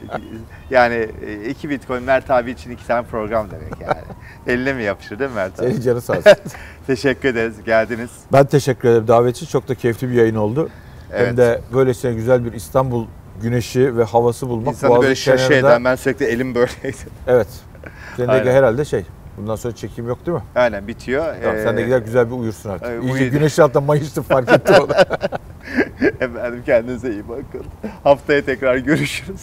Yani 0.69 1.10
e, 1.27 1.49
iki 1.49 1.69
Bitcoin 1.69 2.03
Mert 2.03 2.31
abi 2.31 2.51
için 2.51 2.71
iki 2.71 2.88
tane 2.88 3.07
program 3.07 3.47
demek 3.51 3.81
yani. 3.81 4.01
Eline 4.47 4.73
mi 4.73 4.83
yapışır 4.83 5.19
değil 5.19 5.29
mi 5.29 5.36
Mert 5.36 5.60
abi? 5.60 5.69
Senin 5.69 5.81
canı 5.81 6.01
sağ 6.01 6.13
olsun. 6.13 6.33
Teşekkür 6.88 7.29
ederiz 7.29 7.55
geldiniz. 7.65 8.10
ben 8.33 8.45
teşekkür 8.45 8.89
ederim 8.89 9.07
davet 9.07 9.36
için. 9.36 9.45
Çok 9.45 9.67
da 9.67 9.75
keyifli 9.75 10.10
bir 10.10 10.13
yayın 10.13 10.36
oldu. 10.36 10.69
Evet. 11.13 11.27
Hem 11.27 11.38
de 11.38 11.62
böylesine 11.73 12.13
güzel 12.13 12.45
bir 12.45 12.53
İstanbul 12.53 13.05
güneşi 13.41 13.97
ve 13.97 14.03
havası 14.03 14.49
bulmak. 14.49 14.73
İnsanı 14.73 15.01
böyle 15.01 15.15
şaşı 15.15 15.53
eden 15.53 15.86
ben 15.86 15.95
sürekli 15.95 16.25
elim 16.25 16.55
böyleydi. 16.55 16.97
Evet. 17.27 17.47
Senin 18.17 18.27
de 18.27 18.53
herhalde 18.53 18.86
şey. 18.86 19.05
Bundan 19.38 19.56
sonra 19.56 19.76
çekim 19.76 20.08
yok 20.08 20.26
değil 20.26 20.38
mi? 20.38 20.43
Aynen 20.56 20.88
bitiyor. 20.88 21.26
Tamam, 21.43 21.58
sen 21.63 21.78
de 21.78 21.82
Ee, 21.82 21.86
gider 21.86 22.00
güzel 22.00 22.28
bir 22.32 22.36
uyursun 22.36 22.69
artık. 22.69 22.88
e, 22.88 22.93
İyice 22.93 23.12
uyuyayım. 23.13 23.32
güneş 23.34 23.60
altında 23.60 23.82
mayıştı 23.82 24.21
fark 24.21 24.52
ettim 24.52 24.76
onu. 24.82 24.91
Efendim 26.19 26.63
kendinize 26.65 27.12
iyi 27.12 27.30
bakın. 27.30 27.65
Haftaya 28.04 28.45
tekrar 28.45 28.78
görüşürüz. 28.78 29.41